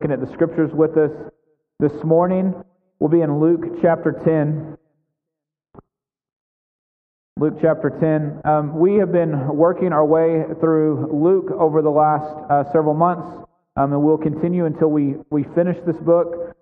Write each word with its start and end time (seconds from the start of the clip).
looking 0.00 0.12
at 0.12 0.24
the 0.24 0.32
scriptures 0.32 0.70
with 0.72 0.96
us 0.96 1.10
this 1.80 2.04
morning. 2.04 2.54
We'll 3.00 3.10
be 3.10 3.22
in 3.22 3.40
Luke 3.40 3.80
chapter 3.82 4.12
10. 4.24 4.76
Luke 7.40 7.54
chapter 7.60 7.90
10. 7.98 8.48
Um, 8.48 8.78
we 8.78 8.94
have 8.98 9.10
been 9.10 9.48
working 9.48 9.92
our 9.92 10.04
way 10.04 10.44
through 10.60 11.10
Luke 11.12 11.50
over 11.50 11.82
the 11.82 11.90
last 11.90 12.32
uh, 12.48 12.62
several 12.72 12.94
months, 12.94 13.26
um, 13.76 13.92
and 13.92 14.00
we'll 14.00 14.18
continue 14.18 14.66
until 14.66 14.86
we, 14.86 15.16
we 15.30 15.42
finish 15.56 15.76
this 15.84 15.96
book. 15.96 16.54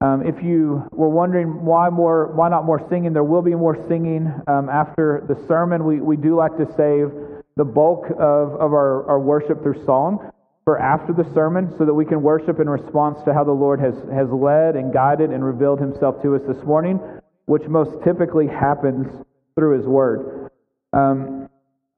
Um, 0.00 0.26
if 0.26 0.42
you 0.42 0.82
were 0.90 1.10
wondering 1.10 1.64
why 1.64 1.90
more, 1.90 2.32
why 2.34 2.48
not 2.48 2.64
more 2.64 2.84
singing, 2.90 3.12
there 3.12 3.22
will 3.22 3.42
be 3.42 3.54
more 3.54 3.76
singing 3.86 4.32
um, 4.48 4.68
after 4.68 5.24
the 5.28 5.46
sermon. 5.46 5.84
We, 5.84 6.00
we 6.00 6.16
do 6.16 6.34
like 6.34 6.56
to 6.56 6.66
save 6.76 7.12
the 7.54 7.64
bulk 7.64 8.06
of, 8.18 8.54
of 8.54 8.72
our, 8.72 9.08
our 9.08 9.20
worship 9.20 9.62
through 9.62 9.84
song 9.86 10.32
for 10.64 10.78
after 10.78 11.12
the 11.12 11.24
sermon 11.34 11.72
so 11.78 11.84
that 11.84 11.94
we 11.94 12.04
can 12.04 12.22
worship 12.22 12.60
in 12.60 12.68
response 12.68 13.18
to 13.24 13.32
how 13.32 13.44
the 13.44 13.52
Lord 13.52 13.80
has, 13.80 13.94
has 14.12 14.28
led 14.30 14.76
and 14.76 14.92
guided 14.92 15.30
and 15.30 15.44
revealed 15.44 15.80
himself 15.80 16.22
to 16.22 16.34
us 16.34 16.42
this 16.46 16.62
morning, 16.64 17.00
which 17.46 17.62
most 17.68 18.02
typically 18.04 18.46
happens 18.46 19.06
through 19.54 19.78
his 19.78 19.86
word. 19.86 20.50
Um, 20.92 21.48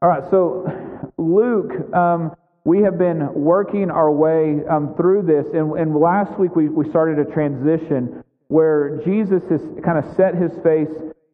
all 0.01 0.09
right, 0.09 0.23
so 0.31 0.69
Luke, 1.19 1.95
um, 1.95 2.35
we 2.65 2.83
have 2.83 2.99
been 2.99 3.33
working 3.35 3.91
our 3.91 4.11
way 4.11 4.61
um, 4.71 4.95
through 4.97 5.23
this, 5.23 5.47
and, 5.53 5.73
and 5.79 5.97
last 5.97 6.39
week 6.39 6.55
we, 6.55 6.69
we 6.69 6.89
started 6.91 7.19
a 7.19 7.31
transition 7.33 8.23
where 8.49 9.01
Jesus 9.05 9.43
has 9.51 9.61
kind 9.85 9.99
of 9.99 10.05
set 10.17 10.35
his 10.35 10.53
face 10.63 10.91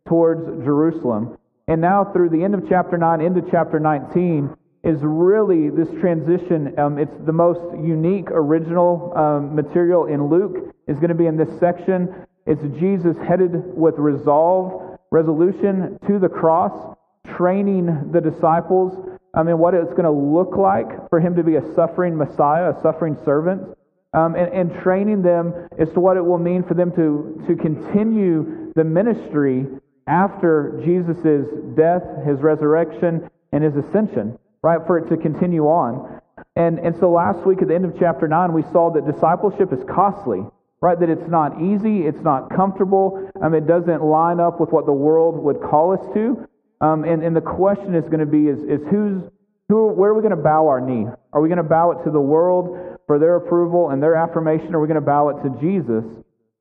towards 0.06 0.64
Jerusalem. 0.64 1.36
And 1.66 1.80
now, 1.80 2.04
through 2.12 2.30
the 2.30 2.42
end 2.42 2.54
of 2.54 2.62
chapter 2.68 2.96
9 2.96 3.20
into 3.20 3.42
chapter 3.50 3.78
19, 3.78 4.56
is 4.84 4.98
really 5.02 5.70
this 5.70 5.88
transition. 6.00 6.78
Um, 6.78 6.98
it's 6.98 7.14
the 7.26 7.32
most 7.32 7.60
unique 7.78 8.30
original 8.30 9.12
um, 9.16 9.54
material 9.54 10.06
in 10.06 10.28
Luke, 10.28 10.74
is 10.86 10.96
going 10.96 11.08
to 11.08 11.14
be 11.14 11.26
in 11.26 11.36
this 11.36 11.48
section. 11.58 12.14
It's 12.46 12.62
Jesus 12.78 13.16
headed 13.26 13.76
with 13.76 13.96
resolve, 13.98 14.98
resolution 15.10 15.98
to 16.06 16.18
the 16.18 16.28
cross, 16.28 16.96
training 17.36 18.12
the 18.12 18.20
disciples. 18.20 19.18
I 19.34 19.42
mean, 19.42 19.58
what 19.58 19.74
it's 19.74 19.90
going 19.90 20.04
to 20.04 20.10
look 20.10 20.56
like 20.56 21.10
for 21.10 21.20
him 21.20 21.34
to 21.36 21.42
be 21.42 21.56
a 21.56 21.74
suffering 21.74 22.16
Messiah, 22.16 22.70
a 22.70 22.80
suffering 22.80 23.16
servant, 23.24 23.76
um, 24.14 24.36
and, 24.36 24.52
and 24.52 24.82
training 24.82 25.22
them 25.22 25.52
as 25.78 25.90
to 25.90 26.00
what 26.00 26.16
it 26.16 26.24
will 26.24 26.38
mean 26.38 26.62
for 26.62 26.74
them 26.74 26.92
to, 26.92 27.44
to 27.46 27.56
continue 27.56 28.72
the 28.74 28.84
ministry 28.84 29.66
after 30.06 30.80
Jesus' 30.84 31.46
death, 31.76 32.02
his 32.24 32.40
resurrection, 32.40 33.28
and 33.52 33.62
his 33.62 33.76
ascension 33.76 34.38
right, 34.62 34.80
for 34.86 34.98
it 34.98 35.08
to 35.10 35.16
continue 35.16 35.64
on. 35.64 36.20
And, 36.56 36.78
and 36.78 36.94
so 36.98 37.10
last 37.10 37.46
week 37.46 37.62
at 37.62 37.68
the 37.68 37.74
end 37.74 37.84
of 37.84 37.94
chapter 37.98 38.28
9, 38.28 38.52
we 38.52 38.62
saw 38.72 38.90
that 38.92 39.06
discipleship 39.06 39.72
is 39.72 39.80
costly, 39.88 40.44
right? 40.80 40.98
That 40.98 41.08
it's 41.08 41.28
not 41.28 41.60
easy, 41.60 42.06
it's 42.06 42.22
not 42.22 42.50
comfortable, 42.54 43.30
um, 43.42 43.54
it 43.54 43.66
doesn't 43.66 44.02
line 44.02 44.40
up 44.40 44.60
with 44.60 44.70
what 44.70 44.86
the 44.86 44.92
world 44.92 45.36
would 45.42 45.60
call 45.60 45.92
us 45.92 46.14
to. 46.14 46.48
Um, 46.80 47.04
and, 47.04 47.22
and 47.22 47.34
the 47.34 47.40
question 47.40 47.94
is 47.94 48.04
going 48.04 48.20
to 48.20 48.26
be 48.26 48.46
is, 48.46 48.58
is 48.62 48.86
who's, 48.88 49.22
who, 49.68 49.88
where 49.88 50.10
are 50.10 50.14
we 50.14 50.22
going 50.22 50.36
to 50.36 50.42
bow 50.42 50.68
our 50.68 50.80
knee? 50.80 51.06
Are 51.32 51.40
we 51.40 51.48
going 51.48 51.58
to 51.58 51.62
bow 51.62 51.92
it 51.92 52.04
to 52.04 52.10
the 52.10 52.20
world 52.20 52.98
for 53.06 53.18
their 53.18 53.36
approval 53.36 53.90
and 53.90 54.02
their 54.02 54.14
affirmation, 54.14 54.74
or 54.74 54.78
are 54.78 54.82
we 54.82 54.88
going 54.88 55.00
to 55.00 55.00
bow 55.00 55.30
it 55.30 55.42
to 55.42 55.60
Jesus? 55.60 56.04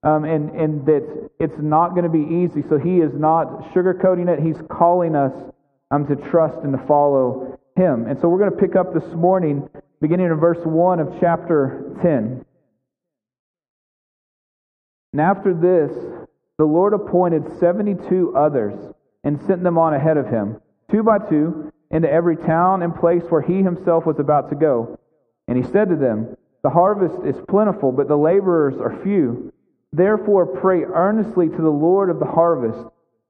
Um, 0.03 0.25
and, 0.25 0.50
and 0.52 0.86
that 0.86 1.30
it's 1.40 1.58
not 1.59 1.90
going 1.90 2.03
to 2.03 2.09
be 2.09 2.44
easy. 2.44 2.68
So 2.70 2.78
he 2.78 2.98
is 2.98 3.12
not 3.14 3.73
sugarcoating 3.73 4.30
it. 4.30 4.44
He's 4.44 4.58
calling 4.70 5.16
us 5.16 5.34
um, 5.92 6.08
to 6.08 6.16
trust 6.30 6.58
and 6.64 6.78
to 6.78 6.86
follow 6.88 7.56
him. 7.78 8.08
And 8.08 8.20
so 8.20 8.28
we're 8.28 8.39
going 8.39 8.52
to 8.52 8.58
pick 8.58 8.75
up 8.75 8.94
this 8.94 9.14
morning, 9.14 9.70
beginning 10.02 10.25
in 10.25 10.36
verse 10.36 10.59
1 10.66 11.00
of 11.00 11.16
chapter 11.22 11.95
10. 12.02 12.44
And 15.14 15.22
after 15.22 15.53
this, 15.53 15.95
the 16.58 16.66
Lord 16.66 16.94
appointed 16.94 17.59
72 17.59 18.36
others 18.36 18.73
and 19.23 19.39
sent 19.47 19.64
them 19.64 19.78
on 19.78 19.94
ahead 19.94 20.17
of 20.17 20.28
him, 20.28 20.59
two 20.92 21.03
by 21.03 21.19
two, 21.19 21.72
into 21.91 22.12
every 22.12 22.35
town 22.35 22.81
and 22.81 22.94
place 22.94 23.24
where 23.29 23.41
he 23.41 23.63
himself 23.63 24.06
was 24.06 24.19
about 24.19 24.50
to 24.50 24.56
go. 24.56 25.00
And 25.47 25.57
he 25.57 25.72
said 25.72 25.90
to 25.90 25.96
them, 25.96 26.35
The 26.63 26.69
harvest 26.69 27.25
is 27.25 27.35
plentiful, 27.47 27.91
but 27.91 28.07
the 28.07 28.18
laborers 28.18 28.75
are 28.79 29.02
few. 29.03 29.53
Therefore, 29.94 30.46
pray 30.46 30.84
earnestly 30.84 31.47
to 31.47 31.62
the 31.62 31.69
Lord 31.69 32.09
of 32.09 32.19
the 32.19 32.25
harvest 32.25 32.79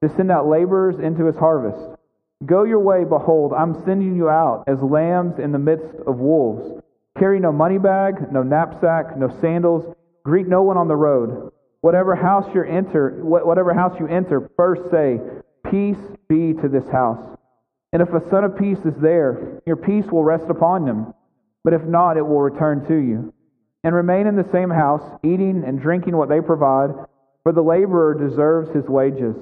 to 0.02 0.08
send 0.16 0.30
out 0.30 0.48
laborers 0.48 0.98
into 0.98 1.26
his 1.26 1.36
harvest. 1.36 1.97
Go 2.46 2.62
your 2.62 2.78
way, 2.78 3.04
behold, 3.04 3.52
I'm 3.52 3.84
sending 3.84 4.14
you 4.14 4.28
out 4.28 4.64
as 4.68 4.78
lambs 4.80 5.40
in 5.40 5.50
the 5.50 5.58
midst 5.58 5.94
of 6.06 6.18
wolves. 6.18 6.80
Carry 7.18 7.40
no 7.40 7.50
money 7.50 7.78
bag, 7.78 8.32
no 8.32 8.44
knapsack, 8.44 9.16
no 9.16 9.28
sandals. 9.40 9.92
Greet 10.24 10.46
no 10.46 10.62
one 10.62 10.76
on 10.76 10.86
the 10.86 10.96
road. 10.96 11.50
Whatever 11.80 12.14
house 12.14 12.46
you 12.54 12.62
enter, 12.62 13.24
whatever 13.24 13.74
house 13.74 13.98
you 13.98 14.06
enter, 14.06 14.50
first 14.56 14.88
say, 14.90 15.20
Peace 15.68 15.98
be 16.28 16.52
to 16.54 16.68
this 16.68 16.88
house. 16.88 17.36
And 17.92 18.02
if 18.02 18.12
a 18.12 18.28
son 18.30 18.44
of 18.44 18.56
peace 18.56 18.78
is 18.84 18.94
there, 19.00 19.60
your 19.66 19.76
peace 19.76 20.06
will 20.06 20.22
rest 20.22 20.44
upon 20.48 20.86
him. 20.86 21.12
But 21.64 21.72
if 21.72 21.82
not, 21.82 22.16
it 22.16 22.22
will 22.22 22.40
return 22.40 22.86
to 22.86 22.94
you. 22.94 23.32
And 23.82 23.94
remain 23.94 24.26
in 24.26 24.36
the 24.36 24.48
same 24.52 24.70
house, 24.70 25.02
eating 25.24 25.64
and 25.66 25.80
drinking 25.80 26.16
what 26.16 26.28
they 26.28 26.40
provide, 26.40 26.90
for 27.42 27.52
the 27.52 27.62
laborer 27.62 28.14
deserves 28.14 28.70
his 28.70 28.84
wages. 28.86 29.34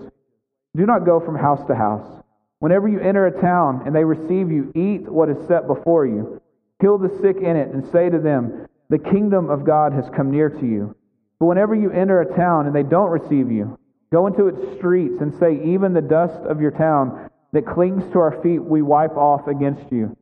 Do 0.76 0.86
not 0.86 1.04
go 1.04 1.20
from 1.20 1.36
house 1.36 1.64
to 1.66 1.74
house. 1.74 2.15
Whenever 2.58 2.88
you 2.88 3.00
enter 3.00 3.26
a 3.26 3.40
town 3.40 3.82
and 3.84 3.94
they 3.94 4.04
receive 4.04 4.50
you, 4.50 4.72
eat 4.74 5.08
what 5.10 5.28
is 5.28 5.36
set 5.46 5.66
before 5.66 6.06
you. 6.06 6.40
Heal 6.80 6.98
the 6.98 7.16
sick 7.20 7.36
in 7.36 7.56
it 7.56 7.68
and 7.68 7.84
say 7.90 8.08
to 8.08 8.18
them, 8.18 8.66
The 8.88 8.98
kingdom 8.98 9.50
of 9.50 9.64
God 9.64 9.92
has 9.92 10.08
come 10.16 10.30
near 10.30 10.48
to 10.48 10.66
you. 10.66 10.94
But 11.38 11.46
whenever 11.46 11.74
you 11.74 11.90
enter 11.90 12.20
a 12.20 12.36
town 12.36 12.66
and 12.66 12.74
they 12.74 12.82
don't 12.82 13.10
receive 13.10 13.50
you, 13.50 13.78
go 14.10 14.26
into 14.26 14.48
its 14.48 14.76
streets 14.78 15.20
and 15.20 15.34
say, 15.38 15.60
Even 15.64 15.92
the 15.92 16.00
dust 16.00 16.40
of 16.46 16.60
your 16.60 16.70
town 16.70 17.30
that 17.52 17.66
clings 17.66 18.04
to 18.12 18.18
our 18.18 18.40
feet 18.42 18.58
we 18.58 18.82
wipe 18.82 19.16
off 19.16 19.46
against 19.46 19.90
you. 19.92 20.16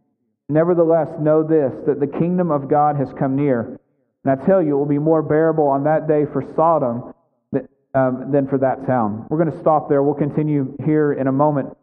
Nevertheless, 0.49 1.09
know 1.21 1.43
this, 1.43 1.73
that 1.87 2.01
the 2.01 2.07
kingdom 2.07 2.51
of 2.51 2.69
God 2.69 2.97
has 2.97 3.09
come 3.19 3.35
near. 3.37 3.81
And 4.25 4.41
I 4.41 4.45
tell 4.45 4.63
you, 4.63 4.75
it 4.75 4.79
will 4.79 4.87
be 4.87 4.99
more 4.99 5.23
bearable 5.23 5.67
on 5.67 5.85
that 5.85 6.07
day 6.09 6.25
for 6.33 6.43
Sodom 6.55 7.15
than, 7.53 7.69
um, 7.95 8.31
than 8.31 8.49
for 8.49 8.59
that 8.59 8.87
town. 8.87 9.27
We're 9.29 9.39
going 9.39 9.53
to 9.53 9.61
stop 9.61 9.89
there. 9.89 10.03
We'll 10.03 10.15
continue 10.15 10.77
here 10.85 11.13
in 11.13 11.27
a 11.27 11.33
moment. 11.33 11.77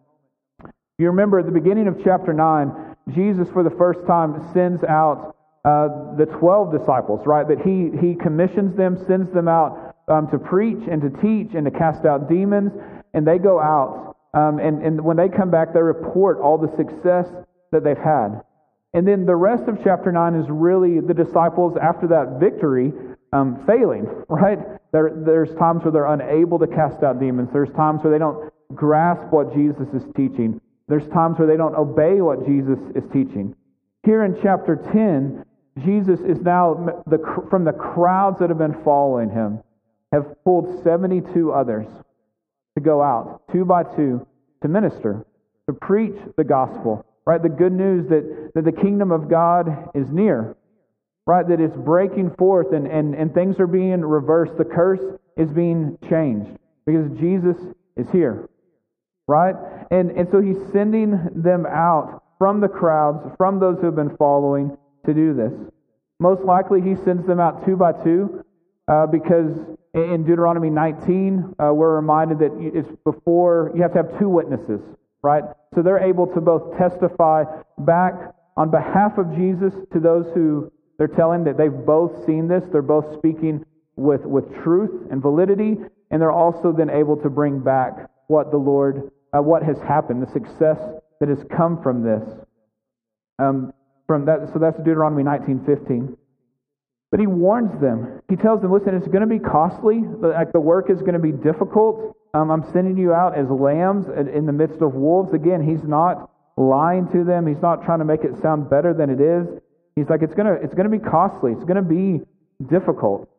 You 1.02 1.08
remember 1.08 1.40
at 1.40 1.48
the 1.48 1.52
beginning 1.52 1.88
of 1.88 1.98
chapter 2.04 2.32
9, 2.32 2.96
Jesus, 3.10 3.50
for 3.50 3.64
the 3.64 3.72
first 3.72 4.06
time, 4.06 4.38
sends 4.54 4.84
out 4.84 5.36
uh, 5.66 6.14
the 6.16 6.28
12 6.38 6.78
disciples, 6.78 7.26
right? 7.26 7.48
That 7.48 7.58
he, 7.66 7.90
he 7.98 8.14
commissions 8.14 8.78
them, 8.78 9.04
sends 9.08 9.34
them 9.34 9.48
out 9.48 9.96
um, 10.08 10.30
to 10.30 10.38
preach 10.38 10.78
and 10.88 11.02
to 11.02 11.10
teach 11.10 11.56
and 11.56 11.66
to 11.66 11.72
cast 11.72 12.06
out 12.06 12.30
demons, 12.30 12.72
and 13.16 13.26
they 13.26 13.40
go 13.40 13.60
out. 13.60 14.16
Um, 14.36 14.60
and, 14.60 14.86
and 14.86 15.04
when 15.04 15.18
they 15.18 15.28
come 15.28 15.50
back, 15.50 15.74
they 15.74 15.82
report 15.82 16.38
all 16.38 16.60
the 16.60 16.70
success 16.78 17.26
that 17.72 17.84
they've 17.84 17.98
had. 17.98 18.46
And 18.94 19.08
then 19.08 19.26
the 19.26 19.36
rest 19.36 19.64
of 19.68 19.80
chapter 19.84 20.12
9 20.12 20.36
is 20.36 20.46
really 20.52 21.00
the 21.00 21.16
disciples, 21.16 21.78
after 21.82 22.06
that 22.10 22.38
victory, 22.40 22.94
um, 23.34 23.64
failing, 23.66 24.06
right? 24.30 24.60
There, 24.94 25.12
there's 25.16 25.50
times 25.56 25.82
where 25.82 25.92
they're 25.92 26.14
unable 26.14 26.60
to 26.60 26.68
cast 26.68 27.02
out 27.02 27.20
demons. 27.20 27.50
There's 27.52 27.74
times 27.74 28.04
where 28.04 28.14
they 28.14 28.20
don't 28.20 28.54
grasp 28.76 29.34
what 29.34 29.52
Jesus 29.56 29.88
is 29.96 30.04
teaching. 30.16 30.61
There's 30.91 31.07
times 31.07 31.40
where 31.40 31.47
they 31.47 31.56
don't 31.56 31.74
obey 31.74 32.19
what 32.19 32.46
Jesus 32.46 32.78
is 32.94 33.06
teaching. 33.13 33.56
Here 34.03 34.25
in 34.25 34.38
chapter 34.44 34.75
10, 34.75 35.46
Jesus 35.85 36.19
is 36.19 36.41
now, 36.41 37.02
the, 37.07 37.18
from 37.50 37.63
the 37.63 37.72
crowds 37.72 38.40
that 38.40 38.50
have 38.50 38.57
been 38.57 38.84
following 38.84 39.29
him, 39.29 39.62
have 40.12 40.25
pulled 40.44 40.84
72 40.84 41.50
others 41.50 41.88
to 42.75 42.81
go 42.81 43.02
out, 43.02 43.41
two 43.53 43.63
by 43.63 43.84
two, 43.84 44.28
to 44.63 44.68
minister, 44.68 45.25
to 45.68 45.74
preach 45.74 46.19
the 46.35 46.44
gospel, 46.44 47.06
right? 47.25 47.41
The 47.41 47.47
good 47.47 47.72
news 47.72 48.09
that, 48.09 48.52
that 48.53 48.66
the 48.66 48.73
kingdom 48.73 49.13
of 49.13 49.29
God 49.29 49.91
is 49.96 50.12
near, 50.12 50.58
right? 51.25 51.47
That 51.47 51.62
it's 51.62 51.78
breaking 51.78 52.31
forth 52.31 52.73
and, 52.73 52.85
and, 52.85 53.16
and 53.16 53.34
things 53.34 53.62
are 53.62 53.68
being 53.68 54.02
reversed. 54.02 54.58
The 54.58 54.66
curse 54.66 55.17
is 55.37 55.49
being 55.52 55.97
changed 56.09 56.52
because 56.85 57.09
Jesus 57.17 57.55
is 57.96 58.11
here 58.11 58.49
right? 59.32 59.56
And, 59.92 60.12
and 60.12 60.30
so 60.30 60.42
he's 60.42 60.58
sending 60.74 61.12
them 61.34 61.66
out 61.66 62.22
from 62.38 62.60
the 62.60 62.68
crowds, 62.68 63.26
from 63.38 63.60
those 63.60 63.80
who 63.80 63.86
have 63.86 63.96
been 63.96 64.16
following 64.18 64.78
to 65.06 65.14
do 65.14 65.34
this. 65.34 65.54
Most 66.20 66.44
likely 66.44 66.82
he 66.82 66.96
sends 66.96 67.26
them 67.26 67.40
out 67.40 67.66
two 67.66 67.78
by 67.78 67.94
two 67.94 68.44
uh, 68.88 69.08
because 69.08 69.56
in 69.94 70.24
Deuteronomy 70.24 70.70
19, 70.70 71.56
uh, 71.60 71.74
we're 71.74 71.96
reminded 71.96 72.40
that 72.40 72.52
it's 72.60 72.90
before, 73.06 73.72
you 73.74 73.82
have 73.82 73.94
to 73.94 74.04
have 74.04 74.20
two 74.20 74.30
witnesses, 74.30 74.82
right? 75.22 75.44
So 75.74 75.82
they're 75.82 76.04
able 76.04 76.28
to 76.28 76.42
both 76.42 76.78
testify 76.78 77.46
back 77.80 78.14
on 78.58 78.70
behalf 78.70 79.18
of 79.18 79.34
Jesus 79.36 79.74
to 79.94 80.00
those 80.00 80.26
who 80.34 80.72
they're 80.98 81.08
telling 81.08 81.44
that 81.46 81.58
they've 81.58 81.72
both 81.72 82.26
seen 82.26 82.48
this. 82.48 82.64
They're 82.72 82.82
both 82.82 83.18
speaking 83.18 83.66
with, 83.96 84.22
with 84.26 84.46
truth 84.62 85.10
and 85.10 85.22
validity, 85.22 85.78
and 86.12 86.22
they're 86.22 86.32
also 86.32 86.72
then 86.72 86.90
able 86.90 87.18
to 87.18 87.30
bring 87.30 87.60
back 87.60 88.10
what 88.28 88.52
the 88.52 88.58
Lord 88.58 89.12
uh, 89.34 89.42
what 89.42 89.64
has 89.64 89.78
happened, 89.80 90.22
the 90.22 90.32
success 90.32 90.78
that 91.20 91.30
has 91.30 91.40
come 91.56 91.82
from 91.82 92.04
this. 92.04 92.24
Um, 93.40 93.74
from 94.08 94.26
that, 94.26 94.50
so 94.54 94.60
that's 94.60 94.78
Deuteronomy 94.78 95.24
19:15. 95.24 96.18
But 97.12 97.20
he 97.20 97.28
warns 97.28 97.80
them. 97.82 98.22
He 98.30 98.38
tells 98.38 98.62
them, 98.62 98.72
listen, 98.72 98.96
it's 98.96 99.08
going 99.08 99.22
to 99.22 99.28
be 99.28 99.40
costly. 99.40 100.00
Like 100.00 100.54
the 100.54 100.60
work 100.60 100.90
is 100.90 101.00
going 101.02 101.14
to 101.14 101.20
be 101.20 101.32
difficult. 101.32 102.16
Um, 102.34 102.50
I'm 102.50 102.64
sending 102.72 102.98
you 102.98 103.14
out 103.14 103.38
as 103.38 103.50
lambs 103.50 104.08
in 104.08 104.46
the 104.46 104.54
midst 104.54 104.82
of 104.82 104.94
wolves. 104.96 105.34
Again, 105.34 105.62
he's 105.62 105.84
not 105.84 106.32
lying 106.56 107.08
to 107.12 107.26
them. 107.26 107.48
He's 107.48 107.62
not 107.62 107.84
trying 107.84 108.00
to 108.00 108.06
make 108.06 108.24
it 108.24 108.32
sound 108.42 108.70
better 108.70 108.94
than 108.94 109.10
it 109.10 109.20
is. 109.20 109.48
He's 109.96 110.10
like, 110.10 110.22
it's 110.22 110.34
to, 110.36 110.60
it's 110.64 110.74
going 110.74 110.90
to 110.90 110.98
be 110.98 111.04
costly. 111.04 111.52
It's 111.52 111.66
going 111.66 111.76
to 111.76 111.82
be 111.82 112.22
difficult. 112.70 113.30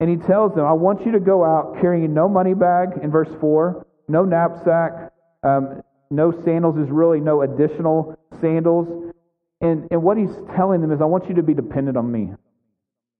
And 0.00 0.10
he 0.10 0.16
tells 0.16 0.54
them, 0.54 0.66
I 0.66 0.72
want 0.72 1.06
you 1.06 1.12
to 1.12 1.20
go 1.20 1.44
out 1.44 1.78
carrying 1.80 2.12
no 2.12 2.28
money 2.28 2.54
bag 2.54 2.98
in 3.00 3.12
verse 3.12 3.30
4, 3.40 3.86
no 4.08 4.24
knapsack, 4.24 5.12
um, 5.44 5.82
no 6.10 6.32
sandals 6.44 6.76
is 6.78 6.90
really 6.90 7.20
no 7.20 7.42
additional 7.42 8.18
sandals. 8.40 9.12
And, 9.60 9.88
and 9.90 10.02
what 10.02 10.16
he's 10.16 10.34
telling 10.56 10.80
them 10.80 10.92
is, 10.92 11.00
I 11.00 11.04
want 11.04 11.28
you 11.28 11.34
to 11.36 11.42
be 11.42 11.54
dependent 11.54 11.96
on 11.96 12.10
me. 12.10 12.30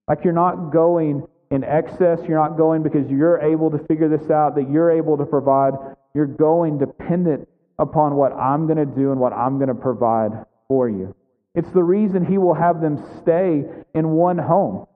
Like 0.07 0.19
you're 0.23 0.33
not 0.33 0.71
going 0.71 1.25
in 1.51 1.63
excess, 1.63 2.19
you're 2.27 2.37
not 2.37 2.57
going 2.57 2.83
because 2.83 3.09
you're 3.09 3.39
able 3.39 3.71
to 3.71 3.79
figure 3.85 4.09
this 4.09 4.29
out, 4.29 4.55
that 4.55 4.69
you're 4.69 4.91
able 4.91 5.17
to 5.17 5.25
provide. 5.25 5.73
You're 6.13 6.25
going 6.25 6.77
dependent 6.77 7.47
upon 7.79 8.15
what 8.15 8.31
I'm 8.33 8.67
going 8.67 8.77
to 8.77 8.85
do 8.85 9.11
and 9.11 9.19
what 9.19 9.33
I'm 9.33 9.57
going 9.57 9.69
to 9.69 9.75
provide 9.75 10.31
for 10.67 10.89
you. 10.89 11.15
It's 11.55 11.71
the 11.71 11.83
reason 11.83 12.25
he 12.25 12.37
will 12.37 12.53
have 12.53 12.81
them 12.81 13.03
stay 13.21 13.63
in 13.93 14.09
one 14.09 14.37
home, 14.37 14.87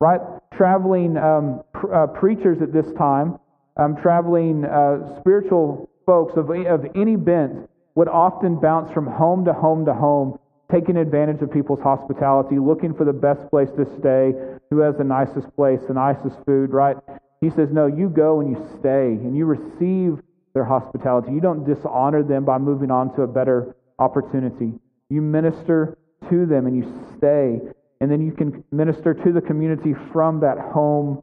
right? 0.00 0.20
Traveling 0.56 1.16
um, 1.16 1.62
pr- 1.72 1.94
uh, 1.94 2.06
preachers 2.06 2.62
at 2.62 2.72
this 2.72 2.86
time, 2.96 3.38
um, 3.76 3.96
traveling 4.00 4.64
uh, 4.64 5.18
spiritual 5.20 5.90
folks 6.06 6.36
of, 6.36 6.50
of 6.50 6.86
any 6.94 7.16
bent 7.16 7.68
would 7.94 8.08
often 8.08 8.60
bounce 8.60 8.92
from 8.92 9.06
home 9.06 9.44
to 9.44 9.52
home 9.52 9.84
to 9.86 9.94
home 9.94 10.38
taking 10.70 10.96
advantage 10.96 11.40
of 11.42 11.52
people's 11.52 11.80
hospitality, 11.80 12.58
looking 12.58 12.94
for 12.94 13.04
the 13.04 13.12
best 13.12 13.48
place 13.50 13.68
to 13.76 13.84
stay, 13.98 14.32
who 14.70 14.78
has 14.78 14.96
the 14.96 15.04
nicest 15.04 15.54
place, 15.54 15.80
the 15.86 15.94
nicest 15.94 16.36
food, 16.44 16.70
right? 16.70 16.96
He 17.40 17.50
says, 17.50 17.70
No, 17.70 17.86
you 17.86 18.08
go 18.08 18.40
and 18.40 18.50
you 18.50 18.68
stay 18.78 19.06
and 19.06 19.36
you 19.36 19.44
receive 19.44 20.20
their 20.54 20.64
hospitality. 20.64 21.32
You 21.32 21.40
don't 21.40 21.64
dishonor 21.64 22.22
them 22.22 22.44
by 22.44 22.58
moving 22.58 22.90
on 22.90 23.14
to 23.16 23.22
a 23.22 23.26
better 23.26 23.76
opportunity. 23.98 24.72
You 25.10 25.20
minister 25.20 25.98
to 26.30 26.46
them 26.46 26.66
and 26.66 26.76
you 26.76 26.90
stay, 27.18 27.60
and 28.00 28.10
then 28.10 28.24
you 28.24 28.32
can 28.32 28.64
minister 28.72 29.14
to 29.14 29.32
the 29.32 29.40
community 29.40 29.94
from 30.12 30.40
that 30.40 30.58
home 30.58 31.22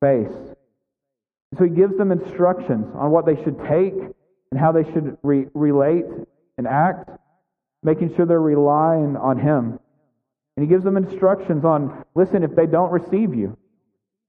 base. 0.00 0.28
So 1.56 1.64
he 1.64 1.70
gives 1.70 1.96
them 1.96 2.12
instructions 2.12 2.86
on 2.94 3.10
what 3.10 3.26
they 3.26 3.36
should 3.42 3.58
take 3.68 3.94
and 4.50 4.60
how 4.60 4.72
they 4.72 4.84
should 4.84 5.16
re- 5.22 5.46
relate 5.54 6.04
and 6.58 6.66
act 6.66 7.10
making 7.82 8.14
sure 8.14 8.26
they're 8.26 8.40
relying 8.40 9.16
on 9.16 9.38
Him. 9.38 9.78
And 10.56 10.64
He 10.64 10.66
gives 10.66 10.84
them 10.84 10.96
instructions 10.96 11.64
on 11.64 12.04
listen, 12.14 12.42
if 12.42 12.54
they 12.54 12.66
don't 12.66 12.90
receive 12.90 13.34
you, 13.34 13.56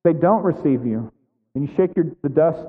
if 0.03 0.13
they 0.13 0.19
don't 0.19 0.43
receive 0.43 0.85
you, 0.85 1.11
and 1.55 1.67
you 1.67 1.75
shake 1.75 1.95
your, 1.95 2.05
the 2.23 2.29
dust. 2.29 2.65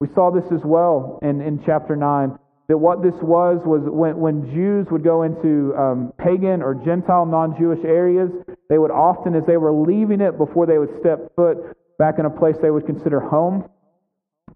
We 0.00 0.08
saw 0.14 0.30
this 0.30 0.50
as 0.50 0.62
well 0.64 1.18
in, 1.22 1.40
in 1.40 1.62
chapter 1.64 1.94
9 1.94 2.38
that 2.68 2.78
what 2.78 3.02
this 3.02 3.14
was 3.20 3.60
was 3.66 3.82
when, 3.84 4.16
when 4.18 4.50
Jews 4.52 4.86
would 4.90 5.04
go 5.04 5.22
into 5.22 5.74
um, 5.76 6.12
pagan 6.18 6.62
or 6.62 6.74
Gentile 6.74 7.26
non 7.26 7.56
Jewish 7.58 7.84
areas, 7.84 8.30
they 8.68 8.78
would 8.78 8.90
often, 8.90 9.34
as 9.34 9.44
they 9.46 9.58
were 9.58 9.72
leaving 9.72 10.20
it 10.20 10.38
before 10.38 10.66
they 10.66 10.78
would 10.78 10.98
step 11.00 11.34
foot 11.36 11.58
back 11.98 12.18
in 12.18 12.24
a 12.24 12.30
place 12.30 12.56
they 12.62 12.70
would 12.70 12.86
consider 12.86 13.20
home, 13.20 13.68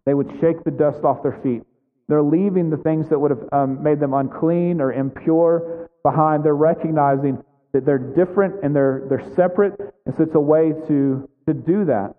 they 0.06 0.14
would 0.14 0.30
shake 0.40 0.64
the 0.64 0.70
dust 0.70 1.04
off 1.04 1.22
their 1.22 1.38
feet. 1.42 1.62
They're 2.08 2.22
leaving 2.22 2.70
the 2.70 2.76
things 2.76 3.08
that 3.08 3.18
would 3.18 3.32
have 3.32 3.48
um, 3.52 3.82
made 3.82 4.00
them 4.00 4.14
unclean 4.14 4.80
or 4.80 4.92
impure 4.92 5.90
behind. 6.02 6.44
They're 6.44 6.54
recognizing 6.54 7.42
that 7.72 7.84
they're 7.84 7.98
different 7.98 8.62
and 8.62 8.74
they're, 8.74 9.04
they're 9.08 9.34
separate. 9.34 9.74
And 10.06 10.14
so 10.16 10.22
it's 10.22 10.34
a 10.34 10.40
way 10.40 10.72
to, 10.86 11.28
to 11.46 11.54
do 11.54 11.84
that. 11.86 12.14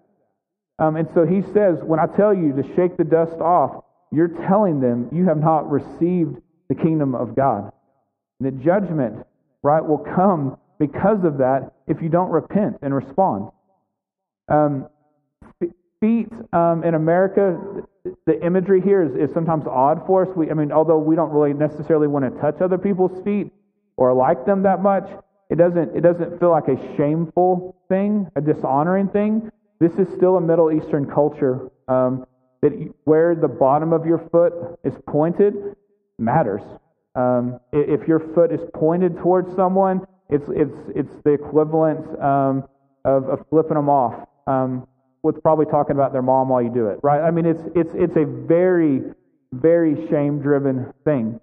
Um, 0.79 0.95
and 0.95 1.07
so 1.13 1.25
he 1.25 1.41
says, 1.53 1.79
when 1.81 1.99
I 1.99 2.05
tell 2.05 2.33
you 2.33 2.53
to 2.53 2.75
shake 2.75 2.97
the 2.97 3.03
dust 3.03 3.39
off, 3.41 3.83
you're 4.11 4.27
telling 4.47 4.79
them 4.79 5.09
you 5.11 5.25
have 5.25 5.37
not 5.37 5.69
received 5.69 6.37
the 6.69 6.75
kingdom 6.75 7.15
of 7.15 7.35
God. 7.35 7.71
And 8.39 8.47
the 8.47 8.63
judgment, 8.63 9.25
right, 9.63 9.83
will 9.83 10.05
come 10.15 10.57
because 10.79 11.23
of 11.23 11.39
that 11.39 11.73
if 11.87 12.01
you 12.01 12.09
don't 12.09 12.29
repent 12.29 12.77
and 12.81 12.93
respond. 12.93 13.49
Um, 14.49 14.87
feet 15.99 16.27
um, 16.53 16.83
in 16.83 16.95
America, 16.95 17.59
the 18.25 18.45
imagery 18.45 18.81
here 18.81 19.03
is, 19.03 19.29
is 19.29 19.33
sometimes 19.33 19.65
odd 19.67 20.05
for 20.05 20.27
us. 20.27 20.35
We, 20.35 20.49
I 20.49 20.53
mean, 20.53 20.71
although 20.71 20.97
we 20.99 21.15
don't 21.15 21.31
really 21.31 21.53
necessarily 21.53 22.07
want 22.07 22.25
to 22.25 22.41
touch 22.41 22.61
other 22.61 22.77
people's 22.77 23.23
feet 23.23 23.51
or 23.95 24.13
like 24.13 24.45
them 24.45 24.63
that 24.63 24.81
much, 24.81 25.09
it 25.49 25.57
doesn't, 25.57 25.95
it 25.95 26.01
doesn't 26.01 26.39
feel 26.39 26.51
like 26.51 26.67
a 26.67 26.77
shameful 26.97 27.75
thing, 27.89 28.27
a 28.35 28.41
dishonoring 28.41 29.07
thing. 29.07 29.49
This 29.79 29.93
is 29.93 30.07
still 30.15 30.37
a 30.37 30.41
Middle 30.41 30.71
Eastern 30.71 31.05
culture 31.05 31.69
um, 31.87 32.25
that 32.61 32.71
where 33.05 33.35
the 33.35 33.47
bottom 33.47 33.93
of 33.93 34.05
your 34.05 34.27
foot 34.31 34.53
is 34.83 34.93
pointed 35.07 35.53
matters. 36.17 36.61
Um, 37.15 37.59
if 37.71 38.07
your 38.07 38.19
foot 38.19 38.51
is 38.51 38.61
pointed 38.73 39.17
towards 39.17 39.55
someone, 39.55 40.05
it's, 40.29 40.45
it's, 40.49 40.75
it's 40.95 41.23
the 41.23 41.31
equivalent 41.31 42.05
um, 42.21 42.63
of, 43.05 43.29
of 43.29 43.45
flipping 43.49 43.75
them 43.75 43.89
off. 43.89 44.27
Um, 44.45 44.87
with 45.27 45.43
probably 45.43 45.65
talking 45.65 45.95
about 45.95 46.13
their 46.13 46.21
mom 46.21 46.49
while 46.49 46.61
you 46.61 46.73
do 46.73 46.87
it, 46.87 46.99
right? 47.03 47.21
I 47.21 47.31
mean, 47.31 47.45
it's 47.45 47.61
it's 47.75 47.89
it's 47.93 48.15
a 48.15 48.25
very 48.25 49.01
very 49.51 50.07
shame 50.09 50.41
driven 50.41 50.93
thing. 51.05 51.39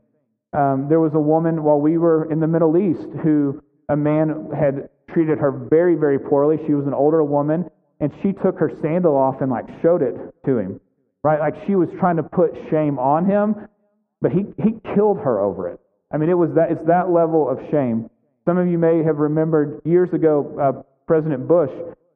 Um, 0.52 0.86
there 0.88 1.00
was 1.00 1.12
a 1.14 1.20
woman 1.20 1.62
while 1.62 1.80
we 1.80 1.98
were 1.98 2.30
in 2.32 2.40
the 2.40 2.46
Middle 2.46 2.76
East 2.76 3.08
who 3.22 3.62
a 3.88 3.96
man 3.96 4.50
had 4.56 4.88
treated 5.12 5.38
her 5.38 5.52
very 5.52 5.94
very 5.94 6.18
poorly. 6.18 6.58
She 6.66 6.74
was 6.74 6.86
an 6.86 6.94
older 6.94 7.22
woman, 7.22 7.70
and 8.00 8.10
she 8.22 8.32
took 8.32 8.58
her 8.58 8.72
sandal 8.82 9.16
off 9.16 9.40
and 9.40 9.50
like 9.50 9.66
showed 9.82 10.02
it 10.02 10.16
to 10.46 10.58
him, 10.58 10.80
right? 11.22 11.38
Like 11.38 11.54
she 11.66 11.74
was 11.76 11.88
trying 12.00 12.16
to 12.16 12.22
put 12.22 12.50
shame 12.70 12.98
on 12.98 13.26
him, 13.26 13.68
but 14.20 14.32
he 14.32 14.44
he 14.62 14.80
killed 14.94 15.18
her 15.18 15.40
over 15.40 15.68
it. 15.68 15.80
I 16.10 16.16
mean, 16.16 16.30
it 16.30 16.38
was 16.38 16.50
that 16.56 16.72
it's 16.72 16.86
that 16.86 17.10
level 17.10 17.48
of 17.48 17.58
shame. 17.70 18.08
Some 18.46 18.58
of 18.58 18.66
you 18.66 18.78
may 18.78 19.02
have 19.04 19.18
remembered 19.18 19.80
years 19.84 20.12
ago, 20.12 20.56
uh, 20.60 20.82
President 21.06 21.46
Bush 21.46 21.70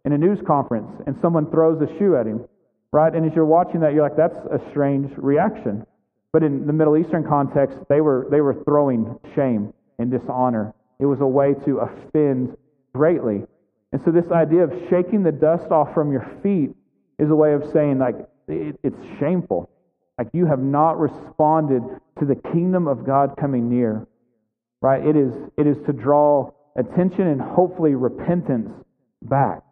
in 0.05 0.13
a 0.13 0.19
news 0.19 0.39
conference 0.47 0.91
and 1.07 1.17
someone 1.21 1.51
throws 1.51 1.81
a 1.83 1.99
shoe 1.99 2.17
at 2.17 2.27
him, 2.27 2.45
right? 2.93 3.15
And 3.15 3.27
as 3.27 3.35
you're 3.35 3.45
watching 3.45 3.81
that, 3.81 3.93
you're 3.93 4.03
like, 4.03 4.17
that's 4.17 4.39
a 4.51 4.61
strange 4.71 5.11
reaction. 5.17 5.87
But 6.33 6.43
in 6.43 6.67
the 6.67 6.73
Middle 6.73 6.97
Eastern 6.97 7.25
context, 7.27 7.79
they 7.89 8.01
were, 8.01 8.27
they 8.31 8.41
were 8.41 8.63
throwing 8.65 9.19
shame 9.35 9.73
and 9.99 10.11
dishonor. 10.11 10.75
It 10.99 11.07
was 11.07 11.21
a 11.21 11.27
way 11.27 11.55
to 11.65 11.79
offend 11.79 12.57
greatly. 12.95 13.43
And 13.93 14.03
so, 14.05 14.11
this 14.11 14.31
idea 14.31 14.65
of 14.65 14.73
shaking 14.91 15.23
the 15.23 15.33
dust 15.33 15.71
off 15.71 15.95
from 15.95 16.13
your 16.13 16.27
feet 16.43 16.75
is 17.19 17.31
a 17.31 17.35
way 17.35 17.55
of 17.55 17.63
saying, 17.73 17.99
like, 17.99 18.17
it, 18.47 18.79
it's 18.83 18.97
shameful. 19.19 19.71
Like, 20.19 20.29
you 20.33 20.47
have 20.47 20.59
not 20.59 20.99
responded 20.99 21.83
to 22.19 22.25
the 22.27 22.35
kingdom 22.35 22.87
of 22.87 23.07
God 23.07 23.35
coming 23.41 23.71
near, 23.71 24.07
right? 24.83 25.05
It 25.05 25.17
is, 25.17 25.33
it 25.57 25.67
is 25.67 25.77
to 25.87 25.93
draw 25.93 26.51
attention 26.77 27.29
and 27.29 27.41
hopefully 27.41 27.95
repentance 27.95 28.71
back. 29.23 29.63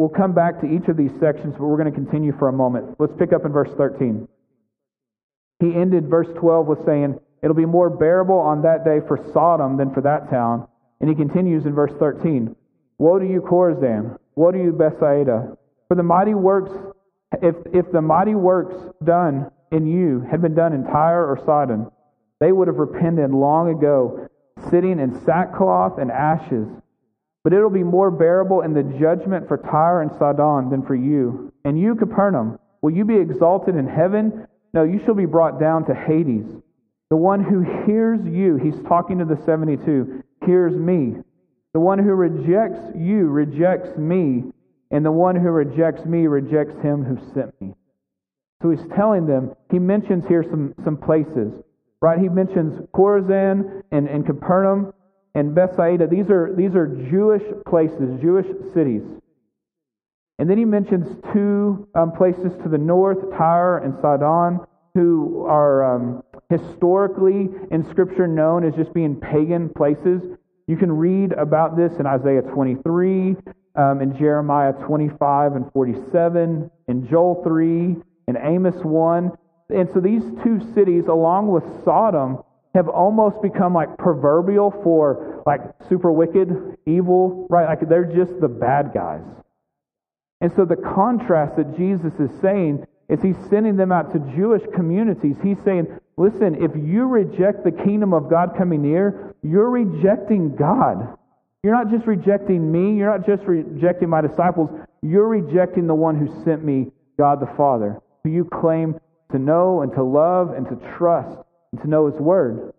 We'll 0.00 0.08
come 0.08 0.32
back 0.32 0.62
to 0.62 0.66
each 0.66 0.88
of 0.88 0.96
these 0.96 1.10
sections, 1.20 1.56
but 1.58 1.66
we're 1.66 1.76
going 1.76 1.92
to 1.92 1.94
continue 1.94 2.32
for 2.38 2.48
a 2.48 2.52
moment. 2.54 2.98
Let's 2.98 3.12
pick 3.18 3.34
up 3.34 3.44
in 3.44 3.52
verse 3.52 3.68
13. 3.76 4.26
He 5.58 5.74
ended 5.74 6.08
verse 6.08 6.28
12 6.38 6.66
with 6.66 6.86
saying, 6.86 7.20
It'll 7.42 7.54
be 7.54 7.66
more 7.66 7.90
bearable 7.90 8.38
on 8.38 8.62
that 8.62 8.82
day 8.82 9.00
for 9.06 9.18
Sodom 9.34 9.76
than 9.76 9.92
for 9.92 10.00
that 10.00 10.30
town. 10.30 10.66
And 11.00 11.10
he 11.10 11.14
continues 11.14 11.66
in 11.66 11.74
verse 11.74 11.92
13 11.98 12.56
Woe 12.96 13.18
to 13.18 13.26
you, 13.26 13.42
Chorazin! 13.42 14.18
Woe 14.36 14.50
to 14.50 14.56
you, 14.56 14.72
Bethsaida! 14.72 15.58
For 15.88 15.94
the 15.94 16.02
mighty 16.02 16.32
works, 16.32 16.72
if, 17.42 17.56
if 17.74 17.92
the 17.92 18.00
mighty 18.00 18.34
works 18.34 18.74
done 19.04 19.50
in 19.70 19.86
you 19.86 20.26
had 20.30 20.40
been 20.40 20.54
done 20.54 20.72
in 20.72 20.84
Tyre 20.84 21.26
or 21.26 21.38
Sidon, 21.44 21.90
they 22.40 22.52
would 22.52 22.68
have 22.68 22.78
repented 22.78 23.32
long 23.32 23.68
ago, 23.68 24.30
sitting 24.70 24.98
in 24.98 25.22
sackcloth 25.26 25.98
and 25.98 26.10
ashes. 26.10 26.68
But 27.42 27.52
it'll 27.52 27.70
be 27.70 27.82
more 27.82 28.10
bearable 28.10 28.60
in 28.62 28.74
the 28.74 28.82
judgment 28.82 29.48
for 29.48 29.56
Tyre 29.56 30.02
and 30.02 30.10
Sidon 30.18 30.70
than 30.70 30.84
for 30.86 30.94
you. 30.94 31.52
And 31.64 31.78
you, 31.78 31.94
Capernaum, 31.94 32.58
will 32.82 32.92
you 32.92 33.04
be 33.04 33.16
exalted 33.16 33.76
in 33.76 33.88
heaven? 33.88 34.46
No, 34.74 34.84
you 34.84 35.00
shall 35.04 35.14
be 35.14 35.26
brought 35.26 35.58
down 35.58 35.86
to 35.86 35.94
Hades. 35.94 36.46
The 37.08 37.16
one 37.16 37.42
who 37.42 37.60
hears 37.86 38.20
you, 38.24 38.56
he's 38.56 38.80
talking 38.86 39.18
to 39.18 39.24
the 39.24 39.42
72, 39.44 40.22
hears 40.46 40.74
me. 40.74 41.16
The 41.72 41.80
one 41.80 41.98
who 41.98 42.12
rejects 42.12 42.94
you 42.96 43.28
rejects 43.28 43.96
me, 43.96 44.44
and 44.90 45.04
the 45.04 45.10
one 45.10 45.36
who 45.36 45.48
rejects 45.48 46.04
me 46.04 46.26
rejects 46.26 46.80
him 46.82 47.04
who 47.04 47.16
sent 47.32 47.58
me. 47.60 47.74
So 48.62 48.70
he's 48.70 48.86
telling 48.94 49.26
them, 49.26 49.54
he 49.70 49.78
mentions 49.78 50.26
here 50.26 50.44
some, 50.48 50.74
some 50.84 50.96
places, 50.96 51.52
right? 52.02 52.18
He 52.18 52.28
mentions 52.28 52.80
Chorazin 52.94 53.82
and, 53.90 54.06
and 54.08 54.26
Capernaum 54.26 54.92
and 55.34 55.54
Bethsaida. 55.54 56.06
These 56.06 56.30
are, 56.30 56.52
these 56.56 56.74
are 56.74 56.86
Jewish 56.86 57.42
places, 57.66 58.20
Jewish 58.20 58.46
cities. 58.74 59.02
And 60.38 60.48
then 60.48 60.56
he 60.56 60.64
mentions 60.64 61.06
two 61.32 61.86
um, 61.94 62.12
places 62.12 62.52
to 62.62 62.68
the 62.68 62.78
north, 62.78 63.18
Tyre 63.36 63.78
and 63.78 63.94
Sidon, 64.00 64.60
who 64.94 65.44
are 65.46 65.96
um, 65.96 66.22
historically 66.48 67.50
in 67.70 67.88
Scripture 67.90 68.26
known 68.26 68.64
as 68.64 68.74
just 68.74 68.92
being 68.94 69.16
pagan 69.20 69.68
places. 69.68 70.22
You 70.66 70.76
can 70.76 70.90
read 70.92 71.32
about 71.32 71.76
this 71.76 71.92
in 71.98 72.06
Isaiah 72.06 72.42
23, 72.42 73.36
um, 73.76 74.00
in 74.00 74.16
Jeremiah 74.16 74.72
25 74.72 75.56
and 75.56 75.72
47, 75.72 76.70
in 76.88 77.08
Joel 77.08 77.42
3, 77.44 77.96
in 78.28 78.36
Amos 78.36 78.82
1. 78.82 79.30
And 79.70 79.88
so 79.92 80.00
these 80.00 80.22
two 80.42 80.60
cities, 80.74 81.04
along 81.06 81.48
with 81.48 81.64
Sodom, 81.84 82.42
have 82.74 82.88
almost 82.88 83.42
become 83.42 83.74
like 83.74 83.96
proverbial 83.98 84.70
for 84.82 85.42
like 85.46 85.60
super 85.88 86.12
wicked, 86.12 86.76
evil, 86.86 87.46
right? 87.50 87.66
Like 87.66 87.88
they're 87.88 88.04
just 88.04 88.40
the 88.40 88.48
bad 88.48 88.92
guys. 88.94 89.24
And 90.40 90.52
so 90.54 90.64
the 90.64 90.76
contrast 90.76 91.56
that 91.56 91.76
Jesus 91.76 92.12
is 92.18 92.30
saying 92.40 92.86
is 93.08 93.20
he's 93.20 93.36
sending 93.50 93.76
them 93.76 93.90
out 93.90 94.12
to 94.12 94.20
Jewish 94.36 94.62
communities. 94.74 95.36
He's 95.42 95.58
saying, 95.64 95.88
listen, 96.16 96.62
if 96.62 96.70
you 96.76 97.06
reject 97.06 97.64
the 97.64 97.72
kingdom 97.72 98.14
of 98.14 98.30
God 98.30 98.54
coming 98.56 98.82
near, 98.82 99.34
you're 99.42 99.68
rejecting 99.68 100.54
God. 100.54 101.16
You're 101.62 101.74
not 101.74 101.90
just 101.90 102.06
rejecting 102.06 102.70
me, 102.70 102.96
you're 102.96 103.10
not 103.10 103.26
just 103.26 103.42
rejecting 103.42 104.08
my 104.08 104.22
disciples, 104.22 104.70
you're 105.02 105.28
rejecting 105.28 105.86
the 105.86 105.94
one 105.94 106.16
who 106.16 106.42
sent 106.44 106.64
me, 106.64 106.86
God 107.18 107.40
the 107.40 107.52
Father, 107.54 108.00
who 108.24 108.30
you 108.30 108.44
claim 108.44 108.98
to 109.32 109.38
know 109.38 109.82
and 109.82 109.92
to 109.92 110.02
love 110.02 110.52
and 110.52 110.66
to 110.68 110.76
trust 110.96 111.36
to 111.78 111.88
know 111.88 112.06
his 112.06 112.20
word. 112.20 112.72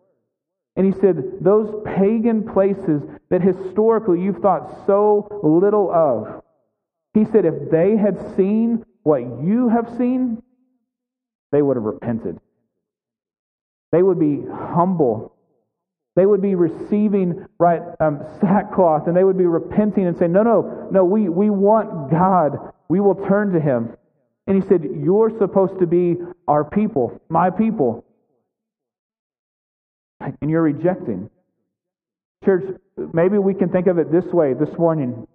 And 0.75 0.86
he 0.86 1.00
said, 1.00 1.39
those 1.41 1.74
pagan 1.86 2.48
places 2.48 3.01
that 3.29 3.41
historically 3.41 4.21
you've 4.21 4.38
thought 4.38 4.86
so 4.86 5.27
little 5.43 5.91
of, 5.91 6.43
he 7.13 7.25
said, 7.25 7.45
if 7.45 7.69
they 7.69 7.98
had 7.98 8.36
seen 8.36 8.86
what 9.03 9.19
you 9.19 9.67
have 9.69 9.98
seen, 9.98 10.41
they 11.51 11.62
would 11.62 11.75
have 11.75 11.83
repented. 11.83 12.39
They 13.91 14.01
would 14.01 14.19
be 14.19 14.43
humble. 14.50 15.36
They 16.15 16.25
would 16.25 16.41
be 16.41 16.55
receiving 16.55 17.45
right 17.60 17.81
um, 18.00 18.21
sackcloth, 18.39 19.07
and 19.07 19.15
they 19.15 19.24
would 19.24 19.38
be 19.38 19.45
repenting 19.45 20.07
and 20.07 20.17
saying, 20.17 20.31
"No, 20.31 20.43
no, 20.43 20.88
no. 20.91 21.05
We 21.05 21.29
we 21.29 21.50
want 21.50 22.10
God. 22.12 22.74
We 22.89 23.00
will 23.00 23.15
turn 23.15 23.51
to 23.53 23.60
Him." 23.60 23.95
And 24.48 24.62
He 24.62 24.67
said, 24.67 24.83
"You're 24.83 25.29
supposed 25.38 25.79
to 25.79 25.88
be 25.88 26.17
our 26.48 26.63
people, 26.63 27.19
my 27.29 27.50
people, 27.50 28.05
and 30.41 30.49
you're 30.49 30.61
rejecting." 30.61 31.29
Church, 32.43 32.63
maybe 33.13 33.37
we 33.37 33.53
can 33.53 33.69
think 33.69 33.87
of 33.87 33.99
it 33.99 34.11
this 34.11 34.25
way 34.25 34.53
this 34.53 34.75
morning. 34.77 35.27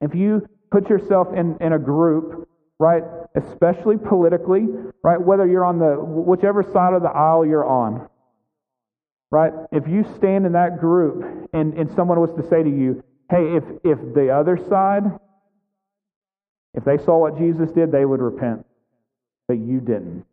If 0.00 0.14
you 0.14 0.46
put 0.70 0.88
yourself 0.88 1.28
in, 1.34 1.56
in 1.60 1.72
a 1.72 1.78
group 1.78 2.48
right? 2.78 3.02
Especially 3.34 3.96
politically, 3.96 4.66
right? 5.02 5.20
Whether 5.20 5.46
you're 5.46 5.64
on 5.64 5.78
the 5.78 5.96
whichever 5.98 6.62
side 6.62 6.94
of 6.94 7.02
the 7.02 7.08
aisle 7.08 7.44
you're 7.44 7.66
on, 7.66 8.08
right? 9.30 9.52
If 9.72 9.88
you 9.88 10.04
stand 10.16 10.46
in 10.46 10.52
that 10.52 10.80
group 10.80 11.48
and, 11.52 11.74
and 11.74 11.90
someone 11.94 12.20
was 12.20 12.32
to 12.34 12.48
say 12.48 12.62
to 12.62 12.70
you, 12.70 13.02
hey, 13.30 13.56
if, 13.56 13.64
if 13.84 14.14
the 14.14 14.30
other 14.30 14.56
side, 14.68 15.02
if 16.74 16.84
they 16.84 16.98
saw 16.98 17.18
what 17.18 17.36
Jesus 17.36 17.70
did, 17.72 17.90
they 17.90 18.04
would 18.04 18.20
repent, 18.20 18.64
but 19.48 19.58
you 19.58 19.80
didn't. 19.80 20.24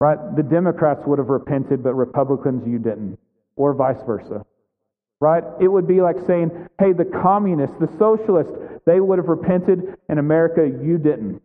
Right? 0.00 0.18
The 0.34 0.42
Democrats 0.42 1.02
would 1.06 1.18
have 1.18 1.28
repented, 1.28 1.82
but 1.82 1.94
Republicans, 1.94 2.66
you 2.66 2.78
didn't, 2.78 3.18
or 3.56 3.74
vice 3.74 4.02
versa. 4.06 4.44
Right? 5.20 5.44
It 5.60 5.68
would 5.68 5.86
be 5.86 6.00
like 6.00 6.16
saying, 6.26 6.50
hey, 6.78 6.92
the 6.92 7.04
communists, 7.04 7.76
the 7.78 7.90
socialists, 7.98 8.52
they 8.86 9.00
would 9.00 9.18
have 9.18 9.28
repented. 9.28 9.98
In 10.08 10.18
America, 10.18 10.66
you 10.66 10.96
didn't. 10.96 11.42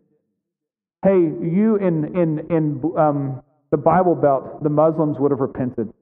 Hey, 1.04 1.18
you 1.18 1.76
in, 1.76 2.16
in, 2.16 2.38
in 2.50 2.92
um, 2.96 3.42
the 3.70 3.76
Bible 3.76 4.14
Belt, 4.14 4.62
the 4.62 4.70
Muslims 4.70 5.18
would 5.18 5.30
have 5.30 5.40
repented, 5.40 5.92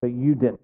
but 0.00 0.10
you 0.10 0.34
didn't. 0.34 0.60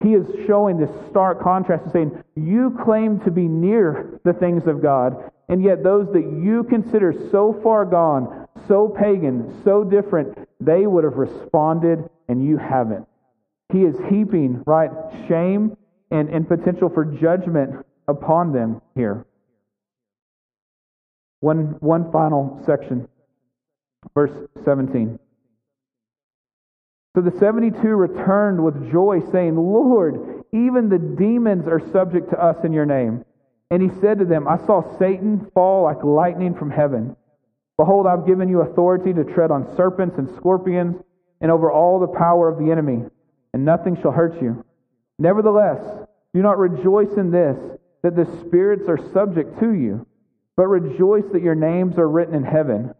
He 0.00 0.14
is 0.14 0.26
showing 0.46 0.78
this 0.78 0.90
stark 1.10 1.42
contrast 1.42 1.84
and 1.84 1.92
saying, 1.92 2.24
You 2.36 2.78
claim 2.84 3.18
to 3.20 3.30
be 3.30 3.48
near 3.48 4.20
the 4.24 4.32
things 4.32 4.66
of 4.66 4.80
God, 4.80 5.32
and 5.48 5.62
yet 5.62 5.82
those 5.82 6.06
that 6.12 6.22
you 6.22 6.64
consider 6.64 7.12
so 7.32 7.58
far 7.64 7.84
gone, 7.84 8.37
so 8.66 8.88
pagan, 8.88 9.62
so 9.64 9.84
different, 9.84 10.48
they 10.60 10.86
would 10.86 11.04
have 11.04 11.16
responded, 11.16 12.08
and 12.28 12.44
you 12.44 12.56
haven't. 12.56 13.06
He 13.72 13.82
is 13.82 13.96
heaping, 14.08 14.62
right, 14.66 14.90
shame 15.28 15.76
and, 16.10 16.28
and 16.30 16.48
potential 16.48 16.88
for 16.88 17.04
judgment 17.04 17.84
upon 18.06 18.52
them 18.52 18.80
here. 18.94 19.26
One, 21.40 21.76
one 21.80 22.10
final 22.10 22.62
section, 22.64 23.08
verse 24.14 24.32
17. 24.64 25.18
So 27.14 27.22
the 27.22 27.36
72 27.38 27.80
returned 27.88 28.64
with 28.64 28.90
joy, 28.90 29.20
saying, 29.32 29.56
Lord, 29.56 30.44
even 30.52 30.88
the 30.88 30.98
demons 30.98 31.66
are 31.66 31.80
subject 31.92 32.30
to 32.30 32.42
us 32.42 32.64
in 32.64 32.72
your 32.72 32.86
name. 32.86 33.24
And 33.70 33.82
he 33.82 34.00
said 34.00 34.18
to 34.18 34.24
them, 34.24 34.48
I 34.48 34.56
saw 34.66 34.98
Satan 34.98 35.50
fall 35.52 35.84
like 35.84 36.02
lightning 36.02 36.54
from 36.54 36.70
heaven. 36.70 37.16
Behold, 37.78 38.06
I've 38.06 38.26
given 38.26 38.48
you 38.48 38.60
authority 38.60 39.14
to 39.14 39.24
tread 39.24 39.50
on 39.50 39.74
serpents 39.76 40.18
and 40.18 40.28
scorpions 40.36 40.96
and 41.40 41.50
over 41.50 41.70
all 41.70 42.00
the 42.00 42.08
power 42.08 42.48
of 42.48 42.58
the 42.58 42.72
enemy, 42.72 43.04
and 43.54 43.64
nothing 43.64 43.96
shall 44.02 44.10
hurt 44.10 44.42
you. 44.42 44.64
Nevertheless, 45.18 45.80
do 46.34 46.42
not 46.42 46.58
rejoice 46.58 47.12
in 47.16 47.30
this 47.30 47.56
that 48.02 48.16
the 48.16 48.26
spirits 48.40 48.88
are 48.88 48.98
subject 49.12 49.58
to 49.60 49.72
you, 49.72 50.06
but 50.56 50.66
rejoice 50.66 51.24
that 51.32 51.42
your 51.42 51.54
names 51.54 51.98
are 51.98 52.08
written 52.08 52.34
in 52.34 52.44
heaven. 52.44 52.92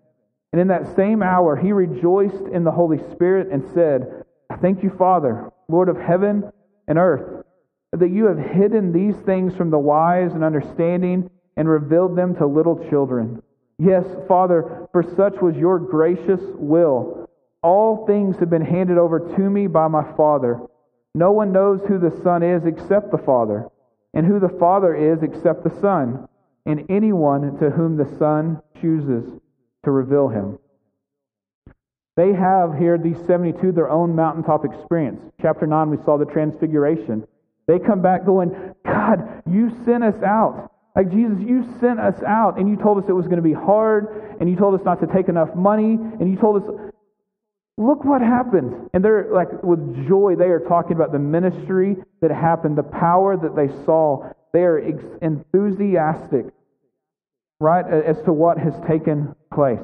And 0.52 0.60
in 0.60 0.68
that 0.68 0.94
same 0.96 1.22
hour 1.22 1.56
he 1.56 1.72
rejoiced 1.72 2.46
in 2.52 2.64
the 2.64 2.70
Holy 2.70 2.98
Spirit 3.12 3.48
and 3.50 3.64
said, 3.74 4.24
I 4.48 4.56
thank 4.56 4.82
you, 4.82 4.90
Father, 4.90 5.50
Lord 5.68 5.88
of 5.88 5.98
heaven 5.98 6.50
and 6.86 6.98
earth, 6.98 7.44
that 7.92 8.10
you 8.10 8.26
have 8.26 8.38
hidden 8.38 8.92
these 8.92 9.16
things 9.16 9.54
from 9.56 9.70
the 9.70 9.78
wise 9.78 10.32
and 10.32 10.44
understanding 10.44 11.30
and 11.56 11.68
revealed 11.68 12.16
them 12.16 12.36
to 12.36 12.46
little 12.46 12.88
children. 12.88 13.42
Yes, 13.78 14.04
Father, 14.26 14.88
for 14.92 15.02
such 15.16 15.40
was 15.40 15.56
your 15.56 15.78
gracious 15.78 16.40
will. 16.54 17.28
All 17.62 18.06
things 18.06 18.36
have 18.38 18.50
been 18.50 18.64
handed 18.64 18.98
over 18.98 19.20
to 19.36 19.50
me 19.50 19.66
by 19.66 19.88
my 19.88 20.04
Father. 20.16 20.60
No 21.14 21.32
one 21.32 21.52
knows 21.52 21.80
who 21.86 21.98
the 21.98 22.20
Son 22.22 22.42
is 22.42 22.64
except 22.64 23.10
the 23.10 23.18
Father 23.18 23.68
and 24.14 24.26
who 24.26 24.40
the 24.40 24.56
Father 24.58 24.94
is 24.94 25.22
except 25.22 25.64
the 25.64 25.80
Son, 25.80 26.28
and 26.66 26.86
anyone 26.88 27.58
to 27.58 27.70
whom 27.70 27.96
the 27.96 28.16
Son 28.18 28.60
chooses 28.80 29.24
to 29.84 29.90
reveal 29.90 30.28
him. 30.28 30.58
They 32.16 32.32
have 32.32 32.74
here, 32.76 32.98
these 32.98 33.18
72, 33.26 33.72
their 33.72 33.90
own 33.90 34.16
mountaintop 34.16 34.64
experience. 34.64 35.20
Chapter 35.40 35.66
9, 35.66 35.90
we 35.90 35.98
saw 36.04 36.18
the 36.18 36.24
transfiguration. 36.24 37.26
They 37.68 37.78
come 37.78 38.02
back 38.02 38.26
going, 38.26 38.74
God, 38.84 39.42
you 39.48 39.70
sent 39.84 40.02
us 40.02 40.20
out. 40.24 40.72
Like, 40.98 41.12
Jesus, 41.12 41.38
you 41.38 41.64
sent 41.78 42.00
us 42.00 42.20
out, 42.26 42.58
and 42.58 42.68
you 42.68 42.74
told 42.74 42.98
us 42.98 43.04
it 43.08 43.12
was 43.12 43.26
going 43.26 43.36
to 43.36 43.42
be 43.42 43.52
hard, 43.52 44.36
and 44.40 44.50
you 44.50 44.56
told 44.56 44.74
us 44.74 44.84
not 44.84 45.00
to 45.00 45.06
take 45.06 45.28
enough 45.28 45.54
money, 45.54 45.92
and 45.92 46.28
you 46.28 46.36
told 46.36 46.60
us 46.60 46.68
look 47.76 48.04
what 48.04 48.20
happened. 48.20 48.90
And 48.92 49.04
they're 49.04 49.28
like, 49.32 49.62
with 49.62 50.08
joy, 50.08 50.34
they 50.36 50.46
are 50.46 50.58
talking 50.58 50.96
about 50.96 51.12
the 51.12 51.20
ministry 51.20 51.98
that 52.20 52.32
happened, 52.32 52.76
the 52.76 52.82
power 52.82 53.36
that 53.36 53.54
they 53.54 53.68
saw. 53.84 54.28
They 54.52 54.62
are 54.62 54.80
enthusiastic, 55.22 56.46
right, 57.60 57.84
as 57.86 58.20
to 58.22 58.32
what 58.32 58.58
has 58.58 58.74
taken 58.88 59.36
place. 59.54 59.78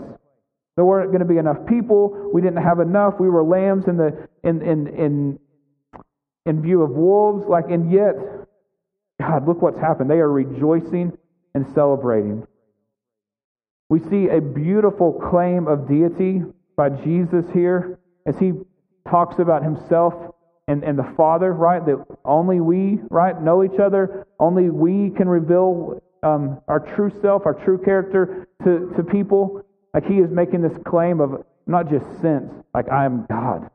There 0.75 0.85
weren't 0.85 1.11
going 1.11 1.21
to 1.21 1.33
be 1.33 1.39
enough 1.39 1.65
people. 1.69 2.31
We 2.35 2.43
didn't 2.43 2.65
have 2.65 2.81
enough. 2.81 3.21
We 3.21 3.31
were 3.31 3.45
lambs 3.45 3.87
in 3.87 3.97
the 3.99 4.29
in 4.43 4.63
in 4.63 4.89
in 4.89 5.39
in 6.45 6.61
view 6.61 6.83
of 6.83 6.91
wolves. 6.91 7.47
Like, 7.47 7.67
and 7.71 7.93
yet, 7.93 8.17
God, 9.21 9.47
look 9.47 9.63
what's 9.63 9.79
happened. 9.79 10.11
They 10.11 10.19
are 10.19 10.31
rejoicing 10.31 11.17
and 11.55 11.67
celebrating. 11.75 12.47
We 13.89 14.01
see 14.01 14.29
a 14.29 14.41
beautiful 14.41 15.13
claim 15.31 15.69
of 15.69 15.89
deity 15.89 16.43
by 16.77 16.91
Jesus 16.91 17.45
here 17.53 17.99
as 18.27 18.39
he 18.39 18.53
talks 19.09 19.39
about 19.39 19.63
himself 19.63 20.15
and, 20.67 20.83
and 20.83 20.99
the 20.99 21.13
Father, 21.17 21.53
right? 21.53 21.85
That 21.85 22.05
only 22.25 22.61
we, 22.61 22.99
right, 23.11 23.41
know 23.41 23.63
each 23.63 23.79
other. 23.79 24.27
Only 24.41 24.71
we 24.71 25.11
can 25.11 25.29
reveal 25.29 26.03
um, 26.23 26.61
our 26.69 26.81
true 26.81 27.13
self, 27.21 27.43
our 27.45 27.55
true 27.55 27.79
character 27.79 28.49
to, 28.65 28.93
to 28.97 29.03
people. 29.05 29.63
Like 29.93 30.07
he 30.07 30.19
is 30.19 30.31
making 30.31 30.63
this 30.63 30.77
claim 30.87 31.21
of 31.21 31.45
not 31.67 31.91
just 31.91 32.05
sense, 32.21 32.51
like 32.75 32.91
I 32.91 33.05
am 33.05 33.27
God, 33.29 33.71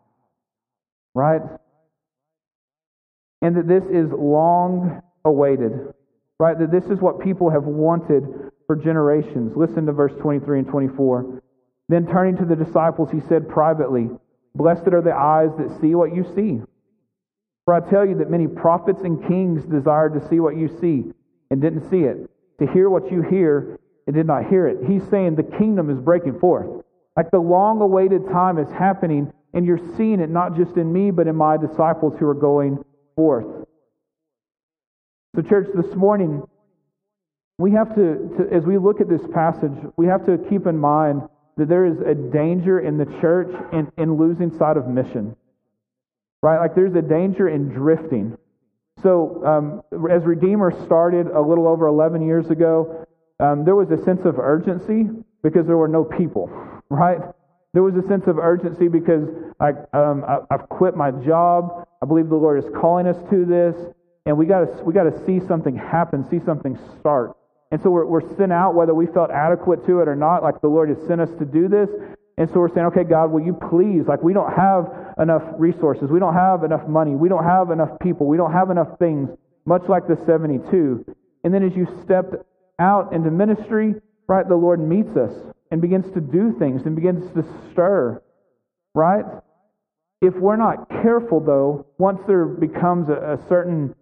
right? 1.13 1.41
And 3.41 3.55
that 3.55 3.67
this 3.67 3.83
is 3.85 4.11
long 4.11 5.01
awaited, 5.25 5.93
right? 6.39 6.57
That 6.57 6.71
this 6.71 6.85
is 6.85 6.99
what 6.99 7.19
people 7.19 7.49
have 7.49 7.63
wanted 7.63 8.23
for 8.67 8.75
generations. 8.75 9.55
Listen 9.55 9.85
to 9.85 9.91
verse 9.91 10.13
23 10.21 10.59
and 10.59 10.67
24. 10.67 11.41
Then 11.87 12.05
turning 12.07 12.37
to 12.37 12.45
the 12.45 12.55
disciples, 12.55 13.09
he 13.11 13.19
said 13.27 13.49
privately, 13.49 14.09
Blessed 14.55 14.87
are 14.89 15.01
the 15.01 15.13
eyes 15.13 15.49
that 15.57 15.79
see 15.81 15.95
what 15.95 16.15
you 16.15 16.23
see. 16.35 16.61
For 17.65 17.73
I 17.73 17.87
tell 17.87 18.05
you 18.05 18.15
that 18.17 18.31
many 18.31 18.47
prophets 18.47 19.01
and 19.03 19.27
kings 19.27 19.63
desired 19.65 20.13
to 20.13 20.27
see 20.27 20.39
what 20.39 20.57
you 20.57 20.67
see 20.79 21.11
and 21.51 21.61
didn't 21.61 21.89
see 21.89 22.01
it, 22.01 22.29
to 22.59 22.67
hear 22.71 22.89
what 22.89 23.11
you 23.11 23.21
hear 23.21 23.79
and 24.07 24.15
did 24.15 24.25
not 24.25 24.47
hear 24.47 24.67
it. 24.67 24.77
He's 24.87 25.07
saying 25.09 25.35
the 25.35 25.43
kingdom 25.43 25.89
is 25.89 25.99
breaking 25.99 26.39
forth. 26.39 26.83
Like 27.15 27.31
the 27.31 27.39
long 27.39 27.81
awaited 27.81 28.27
time 28.29 28.57
is 28.57 28.69
happening, 28.71 29.31
and 29.53 29.65
you're 29.65 29.95
seeing 29.97 30.19
it 30.19 30.29
not 30.29 30.55
just 30.55 30.77
in 30.77 30.91
me, 30.91 31.11
but 31.11 31.27
in 31.27 31.35
my 31.35 31.57
disciples 31.57 32.15
who 32.19 32.27
are 32.27 32.33
going 32.33 32.83
forth. 33.15 33.67
So, 35.35 35.43
church, 35.43 35.67
this 35.75 35.95
morning, 35.95 36.41
we 37.59 37.71
have 37.71 37.93
to, 37.95 38.35
to, 38.37 38.55
as 38.55 38.63
we 38.63 38.77
look 38.77 38.99
at 38.99 39.07
this 39.07 39.21
passage, 39.31 39.73
we 39.95 40.07
have 40.07 40.25
to 40.25 40.39
keep 40.49 40.65
in 40.65 40.77
mind 40.77 41.21
that 41.57 41.67
there 41.69 41.85
is 41.85 41.99
a 41.99 42.15
danger 42.15 42.79
in 42.79 42.97
the 42.97 43.05
church 43.21 43.49
in, 43.71 43.91
in 43.97 44.17
losing 44.17 44.57
sight 44.57 44.75
of 44.75 44.87
mission. 44.87 45.35
Right? 46.41 46.57
Like 46.57 46.73
there's 46.73 46.95
a 46.95 47.01
danger 47.01 47.47
in 47.47 47.69
drifting. 47.69 48.37
So, 49.03 49.45
um, 49.45 50.09
as 50.09 50.23
Redeemer 50.23 50.71
started 50.85 51.27
a 51.27 51.41
little 51.41 51.67
over 51.67 51.85
11 51.87 52.25
years 52.25 52.49
ago, 52.49 53.05
um, 53.39 53.65
there 53.65 53.75
was 53.75 53.91
a 53.91 54.03
sense 54.03 54.25
of 54.25 54.39
urgency 54.39 55.09
because 55.43 55.67
there 55.67 55.77
were 55.77 55.87
no 55.87 56.03
people, 56.03 56.49
right? 56.89 57.19
There 57.73 57.83
was 57.83 57.95
a 57.95 58.07
sense 58.07 58.25
of 58.25 58.39
urgency 58.39 58.87
because 58.87 59.29
I, 59.59 59.69
um, 59.93 60.25
I, 60.27 60.39
have 60.49 60.67
quit 60.69 60.95
my 60.95 61.11
job. 61.11 61.87
I 62.01 62.05
believe 62.07 62.29
the 62.29 62.35
Lord 62.35 62.63
is 62.63 62.69
calling 62.81 63.05
us 63.05 63.17
to 63.29 63.45
this, 63.45 63.75
and 64.25 64.37
we 64.37 64.45
got 64.45 64.65
to 64.65 64.83
we 64.83 64.93
got 64.93 65.03
to 65.03 65.25
see 65.25 65.39
something 65.47 65.75
happen, 65.75 66.27
see 66.29 66.39
something 66.45 66.77
start. 66.99 67.35
And 67.71 67.81
so 67.81 67.89
we're, 67.89 68.05
we're 68.05 68.35
sent 68.35 68.51
out, 68.51 68.73
whether 68.73 68.95
we 68.95 69.05
felt 69.05 69.29
adequate 69.29 69.85
to 69.85 70.01
it 70.01 70.07
or 70.07 70.15
not, 70.15 70.41
like 70.41 70.59
the 70.61 70.67
Lord 70.67 70.89
has 70.89 70.97
sent 71.07 71.21
us 71.21 71.29
to 71.37 71.45
do 71.45 71.67
this. 71.67 71.89
And 72.37 72.49
so 72.49 72.61
we're 72.61 72.73
saying, 72.73 72.87
okay, 72.87 73.03
God, 73.03 73.31
will 73.31 73.41
you 73.41 73.53
please? 73.53 74.07
Like, 74.07 74.23
we 74.23 74.33
don't 74.33 74.51
have 74.53 74.87
enough 75.19 75.43
resources. 75.57 76.09
We 76.09 76.19
don't 76.19 76.33
have 76.33 76.63
enough 76.63 76.87
money. 76.87 77.13
We 77.13 77.27
don't 77.27 77.43
have 77.43 77.69
enough 77.69 77.99
people. 77.99 78.27
We 78.27 78.37
don't 78.37 78.53
have 78.53 78.71
enough 78.71 78.97
things, 78.97 79.29
much 79.65 79.83
like 79.89 80.07
the 80.07 80.15
72. 80.25 81.05
And 81.43 81.53
then 81.53 81.63
as 81.63 81.75
you 81.75 81.85
stepped 82.03 82.35
out 82.79 83.13
into 83.13 83.29
ministry, 83.29 83.95
right, 84.27 84.47
the 84.47 84.55
Lord 84.55 84.79
meets 84.79 85.15
us 85.17 85.33
and 85.69 85.81
begins 85.81 86.11
to 86.13 86.21
do 86.21 86.55
things 86.57 86.83
and 86.85 86.95
begins 86.95 87.29
to 87.33 87.43
stir, 87.71 88.21
right? 88.95 89.25
If 90.21 90.33
we're 90.35 90.55
not 90.55 90.89
careful, 90.89 91.41
though, 91.41 91.87
once 91.97 92.21
there 92.25 92.45
becomes 92.45 93.09
a, 93.09 93.37
a 93.37 93.47
certain 93.47 93.95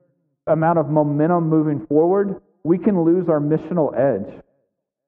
amount 0.48 0.80
of 0.80 0.89
momentum 0.89 1.50
moving 1.50 1.86
forward, 1.88 2.42
we 2.63 2.77
can 2.77 3.01
lose 3.01 3.30
our 3.30 3.39
missional 3.39 3.94
edge. 3.98 4.44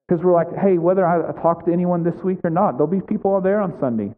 Because 0.08 0.24
we're 0.24 0.34
like, 0.34 0.48
hey, 0.56 0.78
whether 0.78 1.06
I 1.06 1.32
talk 1.40 1.66
to 1.66 1.72
anyone 1.72 2.02
this 2.02 2.20
week 2.22 2.38
or 2.42 2.50
not, 2.50 2.72
there'll 2.72 2.86
be 2.86 3.00
people 3.00 3.40
there 3.40 3.60
on 3.60 3.78
Sunday. 3.78 4.14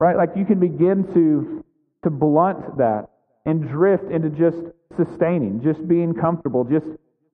Right? 0.00 0.16
Like 0.16 0.30
you 0.36 0.44
can 0.44 0.58
begin 0.58 1.04
to, 1.14 1.64
to 2.04 2.10
blunt 2.10 2.78
that 2.78 3.08
and 3.46 3.68
drift 3.68 4.10
into 4.10 4.28
just 4.30 4.58
sustaining, 4.96 5.62
just 5.62 5.86
being 5.86 6.14
comfortable, 6.14 6.64
just 6.64 6.86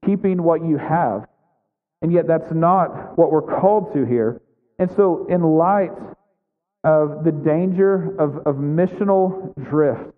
keeping 0.04 0.42
what 0.42 0.64
you 0.64 0.76
have. 0.76 1.26
And 2.02 2.12
yet 2.12 2.26
that's 2.26 2.52
not 2.52 3.16
what 3.16 3.32
we're 3.32 3.60
called 3.60 3.94
to 3.94 4.04
here. 4.04 4.40
And 4.78 4.90
so, 4.92 5.26
in 5.28 5.42
light 5.42 5.92
of 6.82 7.24
the 7.24 7.32
danger 7.32 8.14
of, 8.18 8.46
of 8.46 8.56
missional 8.56 9.54
drift, 9.64 10.13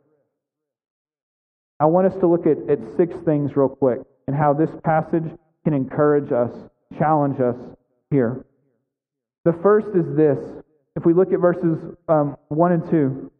I 1.78 1.86
want 1.86 2.06
us 2.06 2.18
to 2.20 2.26
look 2.26 2.46
at, 2.46 2.58
at 2.70 2.78
six 2.96 3.14
things 3.24 3.56
real 3.56 3.68
quick 3.68 4.00
and 4.26 4.36
how 4.36 4.54
this 4.54 4.70
passage 4.82 5.24
can 5.64 5.74
encourage 5.74 6.32
us, 6.32 6.50
challenge 6.98 7.40
us 7.40 7.56
here. 8.10 8.44
The 9.44 9.52
first 9.62 9.88
is 9.88 10.16
this. 10.16 10.38
If 10.96 11.04
we 11.04 11.12
look 11.12 11.32
at 11.32 11.40
verses 11.40 11.78
um, 12.08 12.36
1 12.48 12.72
and 12.72 12.90
2, 12.90 13.30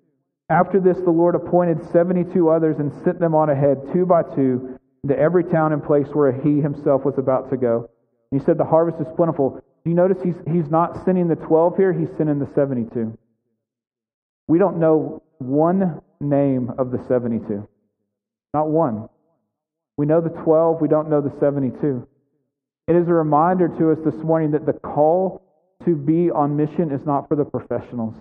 after 0.49 0.79
this, 0.79 0.99
the 0.99 1.11
Lord 1.11 1.35
appointed 1.35 1.91
72 1.91 2.49
others 2.49 2.77
and 2.79 2.93
sent 3.03 3.19
them 3.19 3.35
on 3.35 3.51
ahead, 3.51 3.79
two 3.93 4.07
by 4.07 4.23
two, 4.23 4.79
into 5.03 5.19
every 5.19 5.43
town 5.43 5.73
and 5.73 5.83
place 5.83 6.07
where 6.13 6.33
he 6.33 6.61
himself 6.61 7.05
was 7.05 7.19
about 7.19 7.51
to 7.51 7.57
go. 7.57 7.89
And 8.31 8.41
he 8.41 8.45
said, 8.45 8.59
The 8.59 8.65
harvest 8.65 9.01
is 9.01 9.07
plentiful. 9.17 9.61
Do 9.85 9.91
you 9.91 9.97
notice 9.97 10.19
he's, 10.23 10.37
he's 10.53 10.71
not 10.71 11.05
sending 11.05 11.29
the 11.29 11.35
12 11.35 11.77
here, 11.77 11.93
he's 11.93 12.09
sending 12.17 12.39
the 12.39 12.49
72. 12.55 13.17
We 14.47 14.59
don't 14.59 14.79
know 14.79 15.23
one 15.39 16.01
name 16.21 16.73
of 16.79 16.93
the 16.93 17.05
72. 17.09 17.69
Not 18.57 18.71
one. 18.71 19.11
We 19.99 20.07
know 20.07 20.23
the 20.23 20.31
12, 20.31 20.81
we 20.81 20.89
don't 20.89 21.11
know 21.11 21.21
the 21.21 21.39
72. 21.41 22.09
It 22.89 22.97
is 22.97 23.07
a 23.07 23.13
reminder 23.13 23.69
to 23.69 23.91
us 23.91 23.99
this 24.03 24.15
morning 24.25 24.53
that 24.53 24.65
the 24.65 24.73
call 24.73 25.43
to 25.85 25.95
be 25.95 26.31
on 26.31 26.57
mission 26.57 26.91
is 26.91 27.05
not 27.05 27.29
for 27.29 27.37
the 27.37 27.45
professionals. 27.45 28.15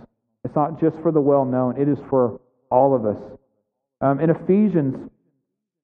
It's 0.43 0.53
not 0.53 0.77
just 0.81 0.97
for 1.01 1.13
the 1.13 1.21
well 1.21 1.45
known, 1.45 1.79
it 1.79 1.87
is 1.87 1.97
for 2.09 2.41
all 2.69 2.93
of 2.93 3.05
us. 3.05 3.17
Um, 4.01 4.19
in 4.19 4.29
Ephesians 4.29 5.09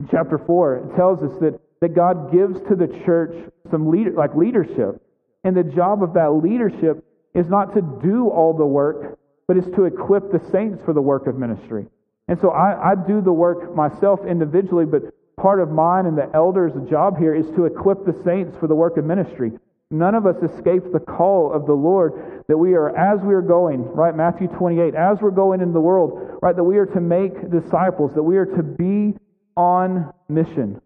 chapter 0.10 0.38
4, 0.38 0.76
it 0.76 0.96
tells 0.98 1.24
us 1.24 1.32
that, 1.40 1.58
that 1.80 1.96
God 1.96 2.30
gives 2.34 2.60
to 2.68 2.76
the 2.76 2.88
church 3.06 3.34
some 3.72 3.90
leader, 3.90 4.12
like 4.12 4.36
leadership. 4.36 5.02
And 5.46 5.56
the 5.56 5.64
job 5.64 6.04
of 6.04 6.14
that 6.16 6.32
leadership 6.32 7.06
is 7.34 7.48
not 7.48 7.74
to 7.76 7.82
do 8.04 8.28
all 8.28 8.54
the 8.54 8.66
work, 8.66 9.18
but 9.48 9.56
is 9.56 9.66
to 9.76 9.86
equip 9.86 10.30
the 10.30 10.42
saints 10.52 10.84
for 10.84 10.92
the 10.92 11.02
work 11.02 11.26
of 11.28 11.38
ministry. 11.38 11.88
And 12.32 12.40
so 12.40 12.52
I, 12.52 12.92
I 12.92 12.96
do 12.96 13.20
the 13.20 13.34
work 13.34 13.76
myself 13.76 14.22
individually, 14.26 14.86
but 14.86 15.02
part 15.36 15.60
of 15.60 15.70
mine 15.70 16.06
and 16.06 16.18
the 16.18 16.32
elders' 16.34 16.72
job 16.90 17.18
here 17.18 17.36
is 17.36 17.46
to 17.58 17.66
equip 17.66 18.06
the 18.06 18.16
saints 18.24 18.56
for 18.58 18.68
the 18.68 18.74
work 18.74 18.96
of 18.96 19.04
ministry. 19.04 19.52
None 19.90 20.16
of 20.16 20.26
us 20.26 20.38
escape 20.42 20.94
the 20.94 21.02
call 21.02 21.52
of 21.52 21.66
the 21.66 21.74
Lord 21.74 22.46
that 22.48 22.58
we 22.58 22.74
are, 22.74 22.96
as 22.96 23.20
we 23.20 23.34
are 23.34 23.42
going, 23.42 23.84
right? 23.84 24.16
Matthew 24.16 24.48
28, 24.48 24.96
as 24.96 25.18
we're 25.20 25.32
going 25.32 25.60
in 25.60 25.74
the 25.74 25.82
world, 25.82 26.40
right? 26.42 26.56
That 26.56 26.64
we 26.64 26.78
are 26.78 26.86
to 26.86 27.02
make 27.02 27.52
disciples, 27.52 28.14
that 28.14 28.24
we 28.24 28.38
are 28.38 28.46
to 28.46 28.64
be 28.64 29.14
on 29.58 30.14
mission, 30.30 30.82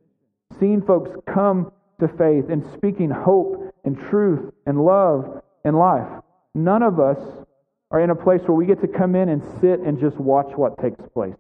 seeing 0.60 0.81
folks 0.81 1.12
come 1.31 1.71
to 1.99 2.08
faith 2.08 2.49
and 2.49 2.65
speaking 2.73 3.12
hope 3.12 3.71
and 3.84 3.99
truth 4.10 4.51
and 4.65 4.84
love 4.84 5.43
and 5.63 5.77
life. 5.77 6.08
None 6.55 6.81
of 6.81 6.99
us 6.99 7.19
are 7.95 8.01
in 8.01 8.10
a 8.10 8.15
place 8.15 8.41
where 8.45 8.55
we 8.58 8.65
get 8.65 8.81
to 8.81 8.89
come 8.89 9.15
in 9.15 9.29
and 9.29 9.41
sit 9.62 9.79
and 9.79 9.97
just 9.97 10.17
watch 10.17 10.51
what 10.58 10.77
takes 10.79 10.99
place. 11.13 11.38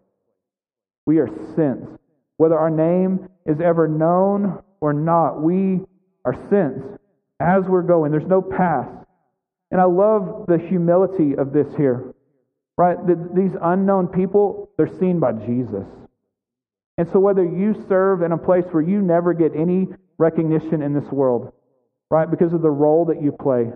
We 1.05 1.19
are 1.19 1.27
sent 1.53 1.99
whether 2.37 2.57
our 2.57 2.69
name 2.69 3.27
is 3.45 3.59
ever 3.59 3.89
known 3.89 4.61
or 4.79 4.93
not, 4.93 5.41
we 5.41 5.81
are 6.23 6.33
sent 6.49 6.99
as 7.41 7.65
we're 7.65 7.81
going. 7.81 8.11
There's 8.11 8.25
no 8.25 8.41
past. 8.41 8.89
And 9.69 9.81
I 9.81 9.83
love 9.83 10.45
the 10.47 10.57
humility 10.57 11.35
of 11.35 11.51
this 11.51 11.67
here. 11.75 12.13
Right? 12.77 12.97
These 13.35 13.51
unknown 13.61 14.07
people, 14.07 14.69
they're 14.77 14.97
seen 14.97 15.19
by 15.19 15.33
Jesus. 15.33 15.85
And 16.97 17.09
so 17.11 17.19
whether 17.19 17.43
you 17.43 17.85
serve 17.89 18.21
in 18.21 18.31
a 18.31 18.37
place 18.37 18.65
where 18.71 18.83
you 18.83 19.01
never 19.01 19.33
get 19.33 19.55
any 19.55 19.87
recognition 20.17 20.81
in 20.81 20.93
this 20.93 21.11
world, 21.11 21.51
right, 22.09 22.29
because 22.29 22.53
of 22.53 22.61
the 22.61 22.69
role 22.69 23.05
that 23.05 23.21
you 23.21 23.33
play, 23.33 23.73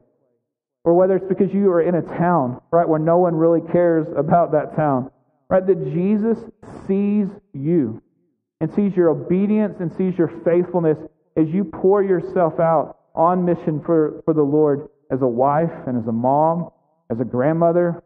or 0.89 0.95
whether 0.95 1.17
it's 1.17 1.27
because 1.29 1.53
you 1.53 1.69
are 1.69 1.83
in 1.83 1.93
a 1.93 2.01
town, 2.01 2.59
right, 2.71 2.89
where 2.89 2.99
no 2.99 3.19
one 3.19 3.35
really 3.35 3.61
cares 3.71 4.07
about 4.17 4.53
that 4.53 4.75
town, 4.75 5.11
right, 5.47 5.67
that 5.67 5.93
Jesus 5.93 6.39
sees 6.87 7.27
you 7.53 8.01
and 8.59 8.73
sees 8.73 8.95
your 8.95 9.09
obedience 9.09 9.75
and 9.79 9.95
sees 9.95 10.17
your 10.17 10.31
faithfulness 10.43 10.97
as 11.37 11.47
you 11.49 11.63
pour 11.63 12.01
yourself 12.01 12.59
out 12.59 12.97
on 13.13 13.45
mission 13.45 13.83
for, 13.85 14.23
for 14.25 14.33
the 14.33 14.41
Lord 14.41 14.89
as 15.11 15.21
a 15.21 15.27
wife 15.27 15.69
and 15.85 15.95
as 15.95 16.07
a 16.07 16.11
mom, 16.11 16.71
as 17.11 17.19
a 17.19 17.23
grandmother, 17.23 18.03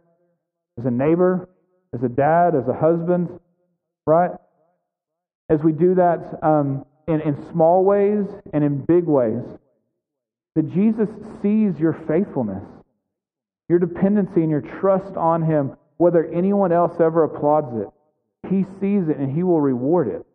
as 0.77 0.85
a 0.85 0.91
neighbor, 0.91 1.47
as 1.93 2.03
a 2.03 2.09
dad, 2.09 2.53
as 2.53 2.67
a 2.67 2.73
husband, 2.73 3.29
right? 4.05 4.31
As 5.49 5.61
we 5.63 5.71
do 5.71 5.95
that 5.95 6.37
um, 6.43 6.85
in, 7.07 7.21
in 7.21 7.49
small 7.49 7.85
ways 7.85 8.25
and 8.51 8.61
in 8.61 8.83
big 8.83 9.05
ways, 9.05 9.41
that 10.55 10.71
Jesus 10.73 11.09
sees 11.41 11.79
your 11.79 11.93
faithfulness, 12.07 12.63
your 13.69 13.79
dependency, 13.79 14.41
and 14.41 14.49
your 14.49 14.61
trust 14.61 15.15
on 15.15 15.41
Him, 15.41 15.75
whether 15.97 16.25
anyone 16.25 16.71
else 16.71 16.99
ever 16.99 17.23
applauds 17.23 17.75
it. 17.75 17.87
He 18.49 18.63
sees 18.79 19.09
it 19.09 19.17
and 19.17 19.31
He 19.33 19.43
will 19.43 19.61
reward 19.61 20.07
it. 20.07 20.25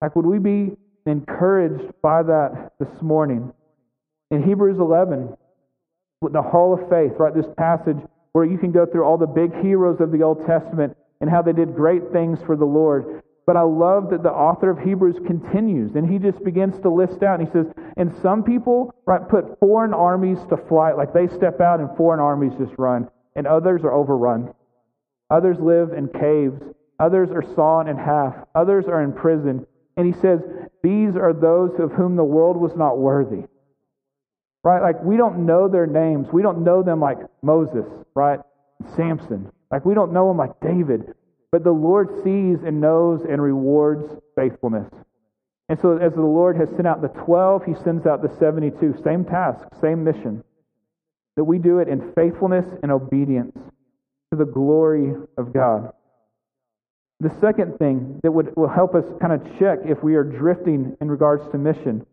Like, 0.00 0.16
would 0.16 0.26
we 0.26 0.38
be 0.38 0.76
encouraged 1.06 1.92
by 2.02 2.22
that 2.22 2.72
this 2.78 3.02
morning? 3.02 3.52
In 4.30 4.42
Hebrews 4.42 4.78
11, 4.78 5.36
with 6.20 6.32
the 6.32 6.42
Hall 6.42 6.74
of 6.74 6.88
Faith, 6.88 7.12
right, 7.18 7.34
this 7.34 7.46
passage 7.56 7.96
where 8.32 8.44
you 8.44 8.58
can 8.58 8.70
go 8.70 8.86
through 8.86 9.04
all 9.04 9.18
the 9.18 9.26
big 9.26 9.52
heroes 9.60 10.00
of 10.00 10.12
the 10.12 10.22
Old 10.22 10.46
Testament 10.46 10.96
and 11.20 11.28
how 11.28 11.42
they 11.42 11.52
did 11.52 11.74
great 11.74 12.12
things 12.12 12.38
for 12.46 12.56
the 12.56 12.64
Lord. 12.64 13.22
But 13.50 13.56
I 13.56 13.62
love 13.62 14.10
that 14.10 14.22
the 14.22 14.30
author 14.30 14.70
of 14.70 14.78
Hebrews 14.78 15.16
continues 15.26 15.96
and 15.96 16.08
he 16.08 16.20
just 16.20 16.44
begins 16.44 16.80
to 16.82 16.88
list 16.88 17.24
out 17.24 17.40
and 17.40 17.48
he 17.48 17.52
says, 17.52 17.66
and 17.96 18.14
some 18.22 18.44
people, 18.44 18.94
right, 19.06 19.28
put 19.28 19.58
foreign 19.58 19.92
armies 19.92 20.38
to 20.50 20.56
flight, 20.68 20.96
like 20.96 21.12
they 21.12 21.26
step 21.26 21.60
out 21.60 21.80
and 21.80 21.88
foreign 21.96 22.20
armies 22.20 22.52
just 22.60 22.78
run, 22.78 23.08
and 23.34 23.48
others 23.48 23.80
are 23.82 23.92
overrun. 23.92 24.54
Others 25.30 25.56
live 25.58 25.92
in 25.92 26.06
caves. 26.06 26.62
Others 27.00 27.30
are 27.32 27.42
sawn 27.56 27.88
in 27.88 27.96
half. 27.96 28.36
Others 28.54 28.84
are 28.86 29.02
in 29.02 29.12
prison. 29.12 29.66
And 29.96 30.06
he 30.06 30.12
says, 30.20 30.38
These 30.84 31.16
are 31.16 31.32
those 31.32 31.72
of 31.80 31.90
whom 31.90 32.14
the 32.14 32.22
world 32.22 32.56
was 32.56 32.76
not 32.76 32.98
worthy. 32.98 33.48
Right? 34.62 34.80
Like, 34.80 35.02
we 35.02 35.16
don't 35.16 35.44
know 35.44 35.66
their 35.66 35.88
names. 35.88 36.28
We 36.32 36.42
don't 36.42 36.62
know 36.62 36.84
them 36.84 37.00
like 37.00 37.18
Moses, 37.42 37.86
right? 38.14 38.38
Samson. 38.94 39.50
Like, 39.72 39.84
we 39.84 39.94
don't 39.94 40.12
know 40.12 40.28
them 40.28 40.36
like 40.36 40.60
David. 40.60 41.14
But 41.52 41.64
the 41.64 41.72
Lord 41.72 42.08
sees 42.22 42.62
and 42.64 42.80
knows 42.80 43.22
and 43.28 43.42
rewards 43.42 44.04
faithfulness. 44.36 44.88
And 45.68 45.78
so, 45.80 45.96
as 45.98 46.12
the 46.14 46.20
Lord 46.20 46.56
has 46.56 46.68
sent 46.70 46.86
out 46.86 47.02
the 47.02 47.08
12, 47.08 47.64
he 47.64 47.74
sends 47.74 48.06
out 48.06 48.22
the 48.22 48.36
72. 48.38 49.00
Same 49.04 49.24
task, 49.24 49.66
same 49.80 50.04
mission. 50.04 50.42
That 51.36 51.44
we 51.44 51.58
do 51.58 51.78
it 51.78 51.88
in 51.88 52.12
faithfulness 52.14 52.66
and 52.82 52.90
obedience 52.90 53.56
to 54.30 54.36
the 54.36 54.44
glory 54.44 55.14
of 55.36 55.52
God. 55.52 55.92
The 57.20 57.30
second 57.40 57.78
thing 57.78 58.20
that 58.22 58.32
would, 58.32 58.56
will 58.56 58.68
help 58.68 58.94
us 58.94 59.04
kind 59.20 59.32
of 59.32 59.58
check 59.58 59.80
if 59.84 60.02
we 60.02 60.16
are 60.16 60.24
drifting 60.24 60.96
in 61.00 61.10
regards 61.10 61.48
to 61.52 61.58
mission 61.58 62.06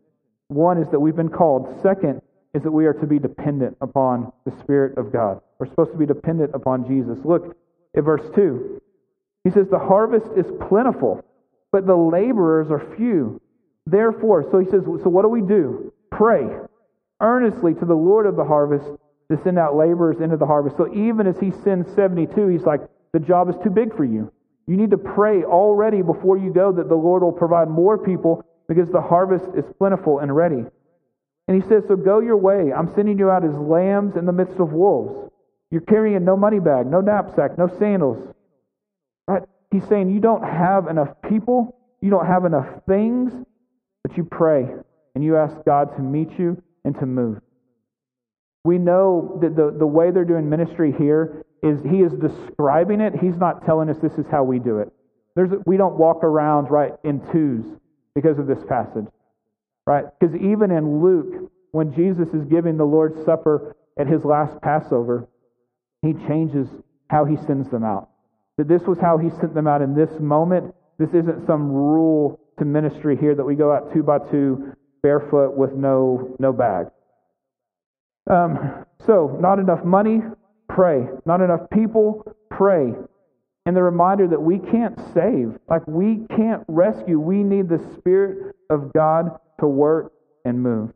one 0.48 0.78
is 0.78 0.88
that 0.90 1.00
we've 1.00 1.16
been 1.16 1.28
called. 1.28 1.80
Second 1.82 2.22
is 2.54 2.62
that 2.62 2.72
we 2.72 2.86
are 2.86 2.94
to 2.94 3.06
be 3.06 3.18
dependent 3.18 3.76
upon 3.80 4.32
the 4.46 4.52
Spirit 4.62 4.96
of 4.96 5.12
God. 5.12 5.40
We're 5.58 5.68
supposed 5.68 5.92
to 5.92 5.98
be 5.98 6.06
dependent 6.06 6.52
upon 6.54 6.86
Jesus. 6.86 7.18
Look 7.24 7.56
at 7.96 8.04
verse 8.04 8.24
2. 8.34 8.80
He 9.48 9.54
says, 9.54 9.68
The 9.70 9.78
harvest 9.78 10.26
is 10.36 10.44
plentiful, 10.68 11.24
but 11.72 11.86
the 11.86 11.96
laborers 11.96 12.70
are 12.70 12.94
few. 12.98 13.40
Therefore, 13.86 14.46
so 14.50 14.58
he 14.58 14.66
says, 14.66 14.82
So 14.84 15.08
what 15.08 15.22
do 15.22 15.28
we 15.28 15.40
do? 15.40 15.90
Pray 16.10 16.46
earnestly 17.22 17.72
to 17.72 17.86
the 17.86 17.94
Lord 17.94 18.26
of 18.26 18.36
the 18.36 18.44
harvest 18.44 18.84
to 19.30 19.40
send 19.42 19.58
out 19.58 19.74
laborers 19.74 20.20
into 20.20 20.36
the 20.36 20.44
harvest. 20.44 20.76
So 20.76 20.92
even 20.92 21.26
as 21.26 21.38
he 21.38 21.50
sends 21.64 21.90
72, 21.94 22.48
he's 22.48 22.64
like, 22.64 22.82
The 23.14 23.20
job 23.20 23.48
is 23.48 23.56
too 23.64 23.70
big 23.70 23.96
for 23.96 24.04
you. 24.04 24.30
You 24.66 24.76
need 24.76 24.90
to 24.90 24.98
pray 24.98 25.44
already 25.44 26.02
before 26.02 26.36
you 26.36 26.52
go 26.52 26.70
that 26.72 26.90
the 26.90 26.94
Lord 26.94 27.22
will 27.22 27.32
provide 27.32 27.70
more 27.70 27.96
people 27.96 28.44
because 28.68 28.90
the 28.90 29.00
harvest 29.00 29.46
is 29.56 29.64
plentiful 29.78 30.18
and 30.18 30.36
ready. 30.36 30.62
And 31.46 31.62
he 31.62 31.66
says, 31.70 31.84
So 31.88 31.96
go 31.96 32.18
your 32.18 32.36
way. 32.36 32.70
I'm 32.70 32.94
sending 32.94 33.18
you 33.18 33.30
out 33.30 33.46
as 33.46 33.54
lambs 33.54 34.14
in 34.14 34.26
the 34.26 34.32
midst 34.32 34.60
of 34.60 34.74
wolves. 34.74 35.32
You're 35.70 35.80
carrying 35.80 36.22
no 36.26 36.36
money 36.36 36.60
bag, 36.60 36.86
no 36.86 37.00
knapsack, 37.00 37.56
no 37.56 37.68
sandals. 37.78 38.34
He's 39.70 39.86
saying 39.88 40.10
you 40.10 40.20
don't 40.20 40.42
have 40.42 40.86
enough 40.88 41.10
people, 41.28 41.76
you 42.00 42.10
don't 42.10 42.26
have 42.26 42.44
enough 42.44 42.66
things, 42.88 43.32
but 44.02 44.16
you 44.16 44.24
pray 44.24 44.66
and 45.14 45.24
you 45.24 45.36
ask 45.36 45.56
God 45.66 45.94
to 45.96 46.02
meet 46.02 46.38
you 46.38 46.62
and 46.84 46.94
to 46.98 47.06
move. 47.06 47.40
We 48.64 48.78
know 48.78 49.38
that 49.42 49.56
the, 49.56 49.74
the 49.76 49.86
way 49.86 50.10
they're 50.10 50.24
doing 50.24 50.48
ministry 50.48 50.94
here 50.96 51.44
is 51.62 51.80
he 51.82 52.02
is 52.02 52.12
describing 52.14 53.00
it. 53.00 53.14
He's 53.20 53.36
not 53.36 53.64
telling 53.64 53.90
us 53.90 53.96
this 53.98 54.12
is 54.14 54.26
how 54.30 54.44
we 54.44 54.58
do 54.58 54.78
it. 54.78 54.92
There's, 55.34 55.50
we 55.66 55.76
don't 55.76 55.96
walk 55.96 56.24
around 56.24 56.70
right 56.70 56.92
in 57.04 57.20
twos 57.30 57.64
because 58.14 58.38
of 58.38 58.46
this 58.46 58.62
passage, 58.68 59.06
right? 59.86 60.04
Because 60.18 60.34
even 60.36 60.70
in 60.70 61.02
Luke, 61.02 61.50
when 61.72 61.94
Jesus 61.94 62.28
is 62.34 62.44
giving 62.44 62.76
the 62.76 62.84
Lord's 62.84 63.24
Supper 63.24 63.76
at 63.98 64.06
his 64.06 64.24
last 64.24 64.60
Passover, 64.62 65.28
he 66.02 66.12
changes 66.26 66.68
how 67.08 67.24
he 67.24 67.36
sends 67.36 67.70
them 67.70 67.84
out. 67.84 68.08
That 68.58 68.68
this 68.68 68.82
was 68.82 68.98
how 68.98 69.16
he 69.16 69.30
sent 69.30 69.54
them 69.54 69.66
out 69.66 69.80
in 69.80 69.94
this 69.94 70.10
moment. 70.20 70.74
This 70.98 71.10
isn't 71.10 71.46
some 71.46 71.72
rule 71.72 72.38
to 72.58 72.64
ministry 72.64 73.16
here 73.16 73.34
that 73.34 73.44
we 73.44 73.54
go 73.54 73.72
out 73.72 73.92
two 73.94 74.02
by 74.02 74.18
two 74.18 74.72
barefoot 75.02 75.56
with 75.56 75.72
no 75.72 76.36
no 76.38 76.52
bag. 76.52 76.88
Um, 78.28 78.84
so, 79.06 79.38
not 79.40 79.58
enough 79.58 79.84
money, 79.84 80.20
pray. 80.68 81.06
Not 81.24 81.40
enough 81.40 81.70
people, 81.72 82.36
pray. 82.50 82.92
And 83.64 83.76
the 83.76 83.82
reminder 83.82 84.26
that 84.28 84.40
we 84.40 84.58
can't 84.58 84.98
save, 85.14 85.58
like 85.68 85.86
we 85.86 86.26
can't 86.36 86.64
rescue. 86.68 87.20
We 87.20 87.42
need 87.42 87.68
the 87.68 87.78
Spirit 87.98 88.56
of 88.70 88.92
God 88.92 89.38
to 89.60 89.66
work 89.66 90.12
and 90.44 90.62
move. 90.62 90.90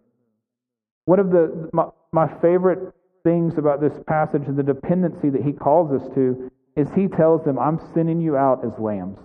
One 1.04 1.20
of 1.20 1.30
the 1.30 1.70
my, 1.72 1.86
my 2.12 2.28
favorite 2.40 2.92
things 3.24 3.56
about 3.56 3.80
this 3.80 3.92
passage 4.06 4.42
and 4.46 4.56
the 4.56 4.62
dependency 4.62 5.30
that 5.30 5.42
he 5.42 5.52
calls 5.52 5.92
us 5.92 6.08
to 6.14 6.50
is 6.76 6.88
he 6.94 7.08
tells 7.08 7.44
them, 7.44 7.58
I'm 7.58 7.80
sending 7.94 8.20
you 8.20 8.36
out 8.36 8.64
as 8.64 8.78
lambs 8.78 9.18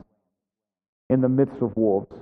in 1.10 1.22
the 1.22 1.30
midst 1.30 1.62
of 1.62 1.76
wolves. 1.76 2.14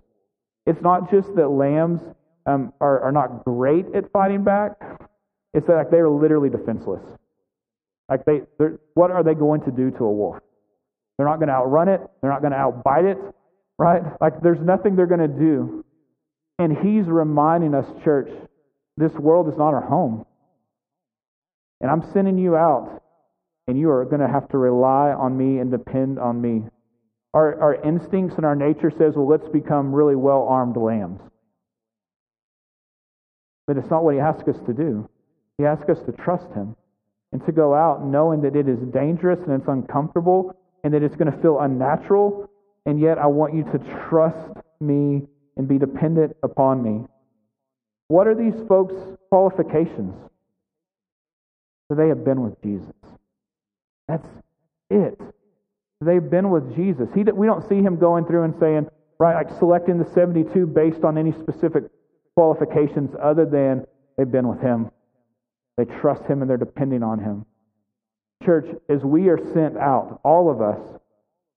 It's 0.66 0.82
not 0.82 1.12
just 1.12 1.36
that 1.36 1.48
lambs 1.48 2.02
um, 2.46 2.74
are, 2.80 3.02
are 3.02 3.12
not 3.12 3.44
great 3.44 3.86
at 3.96 4.12
fighting 4.12 4.44
back, 4.44 4.74
it's 5.54 5.68
that 5.68 5.76
like, 5.76 5.92
they 5.92 5.98
are 5.98 6.10
literally 6.10 6.50
defenseless. 6.50 7.02
Like 8.10 8.26
they, 8.26 8.42
what 8.94 9.10
are 9.10 9.24
they 9.24 9.34
going 9.34 9.62
to 9.62 9.72
do 9.72 9.90
to 9.92 10.04
a 10.04 10.12
wolf? 10.12 10.38
They're 11.18 11.26
not 11.26 11.38
going 11.38 11.48
to 11.48 11.54
outrun 11.54 11.88
it. 11.88 12.02
They're 12.22 12.30
not 12.30 12.42
going 12.42 12.52
to 12.52 12.58
outbite 12.58 13.06
it, 13.06 13.18
right? 13.80 14.04
Like 14.20 14.42
there's 14.42 14.60
nothing 14.60 14.96
they're 14.96 15.08
going 15.08 15.22
to 15.22 15.28
do. 15.28 15.86
And 16.60 16.78
he's 16.78 17.06
reminding 17.06 17.74
us, 17.74 17.86
church, 18.04 18.30
this 18.98 19.14
world 19.14 19.48
is 19.50 19.58
not 19.58 19.74
our 19.74 19.82
home. 19.82 20.26
And 21.82 21.90
I'm 21.90 22.04
sending 22.14 22.38
you 22.38 22.56
out, 22.56 23.02
and 23.68 23.78
you 23.80 23.90
are 23.90 24.06
going 24.06 24.22
to 24.22 24.28
have 24.28 24.48
to 24.50 24.58
rely 24.58 25.12
on 25.12 25.38
me 25.38 25.60
and 25.60 25.72
depend 25.72 26.20
on 26.20 26.40
me. 26.40 26.64
Our, 27.34 27.60
our 27.60 27.76
instincts 27.84 28.36
and 28.38 28.46
our 28.46 28.56
nature 28.56 28.92
says, 28.92 29.14
well, 29.16 29.28
let's 29.28 29.50
become 29.50 29.94
really 29.94 30.16
well 30.16 30.48
armed 30.48 30.78
lambs. 30.78 31.22
But 33.68 33.78
it's 33.78 33.90
not 33.90 34.04
what 34.04 34.14
he 34.14 34.20
asks 34.20 34.48
us 34.48 34.60
to 34.68 34.74
do. 34.74 35.10
He 35.58 35.66
asks 35.66 35.90
us 35.90 35.98
to 36.06 36.12
trust 36.12 36.48
him 36.54 36.76
and 37.32 37.46
to 37.46 37.52
go 37.52 37.74
out 37.74 38.06
knowing 38.06 38.42
that 38.42 38.56
it 38.56 38.70
is 38.70 38.80
dangerous 38.94 39.40
and 39.46 39.60
it's 39.60 39.68
uncomfortable 39.68 40.56
and 40.84 40.94
that 40.94 41.02
it's 41.02 41.16
going 41.16 41.32
to 41.32 41.42
feel 41.42 41.60
unnatural, 41.60 42.48
and 42.86 43.00
yet 43.00 43.18
I 43.18 43.26
want 43.26 43.56
you 43.56 43.64
to 43.64 43.80
trust 44.08 44.52
me 44.80 45.24
and 45.58 45.68
be 45.68 45.80
dependent 45.80 46.38
upon 46.44 46.84
me. 46.84 47.06
What 48.08 48.28
are 48.28 48.36
these 48.36 48.54
folks' 48.68 48.94
qualifications? 49.30 50.14
So 51.88 51.96
they 51.96 52.08
have 52.08 52.24
been 52.24 52.42
with 52.42 52.62
Jesus. 52.62 52.94
That's 54.08 54.28
it. 54.90 55.20
They've 56.02 56.30
been 56.30 56.50
with 56.50 56.76
Jesus. 56.76 57.10
He, 57.16 57.24
we 57.24 57.48
don't 57.48 57.68
see 57.68 57.82
him 57.82 57.98
going 57.98 58.26
through 58.26 58.44
and 58.44 58.54
saying, 58.60 58.88
right, 59.18 59.36
like 59.46 59.58
selecting 59.58 59.98
the 59.98 60.10
72 60.14 60.68
based 60.68 61.04
on 61.04 61.18
any 61.18 61.32
specific 61.32 61.86
qualifications 62.36 63.12
other 63.22 63.46
than 63.46 63.86
they've 64.18 64.32
been 64.32 64.48
with 64.48 64.62
him. 64.62 64.92
They 65.78 65.86
trust 65.86 66.24
Him 66.24 66.42
and 66.42 66.50
they're 66.50 66.58
depending 66.58 67.04
on 67.04 67.20
Him. 67.20 67.46
Church, 68.44 68.68
as 68.90 69.04
we 69.04 69.30
are 69.30 69.40
sent 69.54 69.78
out, 69.78 70.20
all 70.24 70.50
of 70.50 70.62
us, 70.62 70.80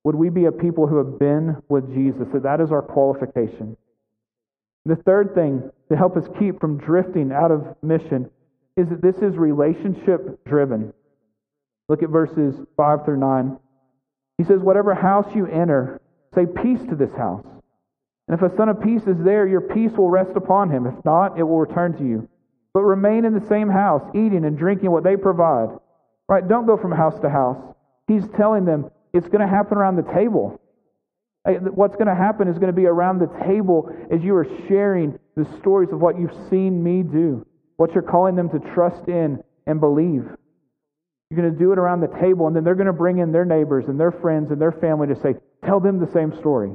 would 0.05 0.15
we 0.15 0.31
be 0.31 0.47
a 0.47 0.53
people 0.53 0.87
who 0.87 0.97
have 0.99 1.19
been 1.19 1.57
with 1.69 1.93
Jesus? 1.93 2.29
That 2.33 2.45
that 2.45 2.61
is 2.61 2.73
our 2.73 2.83
qualification. 2.83 3.77
The 4.85 4.97
third 4.97 5.35
thing 5.35 5.71
to 5.91 5.97
help 5.97 6.17
us 6.17 6.25
keep 6.39 6.61
from 6.61 6.79
drifting 6.79 7.31
out 7.33 7.51
of 7.51 7.77
mission 7.83 8.31
is 8.77 8.89
that 8.89 9.03
this 9.03 9.17
is 9.17 9.37
relationship 9.37 10.45
driven. 10.45 10.93
Look 11.89 12.03
at 12.03 12.11
verses 12.11 12.55
5 12.77 13.05
through 13.05 13.19
9. 13.19 13.59
He 14.39 14.45
says, 14.45 14.61
Whatever 14.61 14.95
house 14.95 15.27
you 15.35 15.47
enter, 15.47 16.01
say 16.35 16.47
peace 16.47 16.81
to 16.89 16.95
this 16.95 17.13
house. 17.13 17.45
And 18.29 18.39
if 18.39 18.43
a 18.43 18.55
son 18.57 18.69
of 18.69 18.83
peace 18.83 19.03
is 19.07 19.17
there, 19.25 19.47
your 19.47 19.63
peace 19.63 19.93
will 19.93 20.11
rest 20.11 20.33
upon 20.37 20.71
him. 20.71 20.87
If 20.87 21.05
not, 21.05 21.39
it 21.39 21.43
will 21.43 21.59
return 21.59 21.97
to 21.99 22.05
you 22.05 22.29
but 22.79 22.85
remain 22.85 23.25
in 23.25 23.35
the 23.35 23.45
same 23.49 23.69
house, 23.69 24.03
eating 24.15 24.45
and 24.45 24.57
drinking 24.57 24.89
what 24.91 25.03
they 25.03 25.17
provide. 25.17 25.69
Right? 26.29 26.47
Don't 26.47 26.65
go 26.65 26.77
from 26.77 26.93
house 26.93 27.19
to 27.23 27.29
house. 27.29 27.57
He's 28.07 28.23
telling 28.37 28.65
them 28.65 28.89
it's 29.13 29.27
going 29.27 29.41
to 29.41 29.49
happen 29.49 29.79
around 29.79 29.97
the 29.97 30.15
table. 30.15 30.61
What's 31.45 31.97
going 31.97 32.07
to 32.07 32.15
happen 32.15 32.47
is 32.47 32.55
going 32.55 32.73
to 32.73 32.81
be 32.81 32.87
around 32.87 33.19
the 33.19 33.45
table 33.45 33.91
as 34.13 34.23
you 34.23 34.37
are 34.37 34.47
sharing 34.69 35.19
the 35.35 35.45
stories 35.59 35.89
of 35.93 36.01
what 36.01 36.21
you've 36.21 36.37
seen 36.51 36.81
me 36.81 37.03
do, 37.03 37.45
what 37.79 37.95
you're 37.95 38.03
calling 38.03 38.37
them 38.37 38.49
to 38.51 38.61
trust 38.75 39.09
in 39.09 39.43
and 39.67 39.81
believe. 39.81 40.29
You're 41.31 41.41
going 41.41 41.53
to 41.53 41.59
do 41.59 41.73
it 41.73 41.79
around 41.79 42.01
the 42.01 42.19
table, 42.21 42.47
and 42.47 42.57
then 42.57 42.65
they're 42.65 42.75
going 42.75 42.87
to 42.87 42.93
bring 42.93 43.19
in 43.19 43.33
their 43.33 43.45
neighbors 43.45 43.85
and 43.89 44.01
their 44.01 44.13
friends 44.13 44.51
and 44.51 44.61
their 44.61 44.73
family 44.73 45.09
to 45.09 45.17
say, 45.21 45.35
Tell 45.65 45.81
them 45.81 45.99
the 45.99 46.11
same 46.13 46.33
story. 46.39 46.73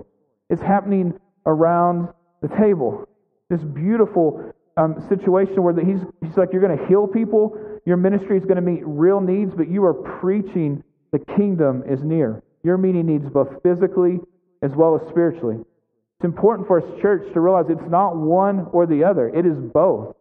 It's 0.49 0.61
happening 0.61 1.13
around 1.45 2.09
the 2.41 2.49
table. 2.49 3.07
This 3.49 3.61
beautiful 3.61 4.53
um, 4.77 5.03
situation 5.09 5.63
where 5.63 5.73
he's, 5.73 6.01
he's 6.21 6.37
like, 6.37 6.49
You're 6.53 6.61
going 6.61 6.77
to 6.77 6.85
heal 6.85 7.07
people, 7.07 7.57
your 7.85 7.97
ministry 7.97 8.37
is 8.37 8.43
going 8.43 8.57
to 8.57 8.61
meet 8.61 8.81
real 8.85 9.19
needs, 9.19 9.53
but 9.55 9.69
you 9.69 9.83
are 9.85 9.93
preaching 9.93 10.83
the 11.11 11.19
kingdom 11.19 11.83
is 11.89 12.03
near. 12.03 12.43
You're 12.63 12.77
meeting 12.77 13.07
needs 13.07 13.27
both 13.29 13.61
physically 13.63 14.19
as 14.61 14.71
well 14.75 14.95
as 14.95 15.07
spiritually. 15.09 15.57
It's 15.59 16.25
important 16.25 16.67
for 16.67 16.81
us, 16.81 17.01
church, 17.01 17.33
to 17.33 17.39
realize 17.39 17.65
it's 17.69 17.89
not 17.89 18.15
one 18.15 18.67
or 18.71 18.85
the 18.85 19.03
other, 19.03 19.27
it 19.29 19.45
is 19.45 19.57
both. 19.57 20.15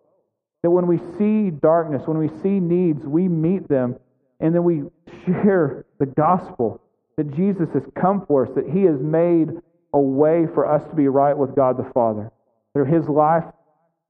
That 0.63 0.71
when 0.71 0.87
we 0.87 0.99
see 1.19 1.51
darkness, 1.51 2.03
when 2.07 2.19
we 2.19 2.29
see 2.43 2.61
needs, 2.61 3.05
we 3.05 3.29
meet 3.29 3.69
them 3.69 3.97
and 4.43 4.55
then 4.55 4.65
we 4.65 4.83
share 5.25 5.87
the 5.99 6.07
gospel 6.07 6.83
that 7.17 7.35
Jesus 7.35 7.69
has 7.73 7.85
come 7.99 8.27
for 8.27 8.47
us, 8.47 8.53
that 8.55 8.69
he 8.69 8.83
has 8.83 9.01
made 9.01 9.49
a 9.95 10.01
way 10.01 10.47
for 10.53 10.71
us 10.71 10.83
to 10.91 10.97
be 10.97 11.09
right 11.09 11.37
with 11.37 11.55
God 11.55 11.79
the 11.79 11.91
Father. 11.95 12.31
Through 12.75 12.87
his 12.87 13.09
life, 13.09 13.45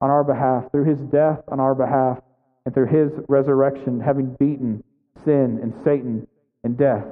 on 0.03 0.11
our 0.11 0.25
behalf, 0.25 0.71
through 0.73 0.85
his 0.85 0.99
death 0.99 1.41
on 1.49 1.61
our 1.61 1.77
behalf, 1.77 2.19
and 2.67 2.75
through 2.75 2.89
his 2.89 3.13
resurrection, 3.29 4.01
having 4.01 4.35
beaten 4.39 4.83
sin 5.25 5.61
and 5.63 5.73
Satan 5.85 6.27
and 6.65 6.77
death. 6.77 7.05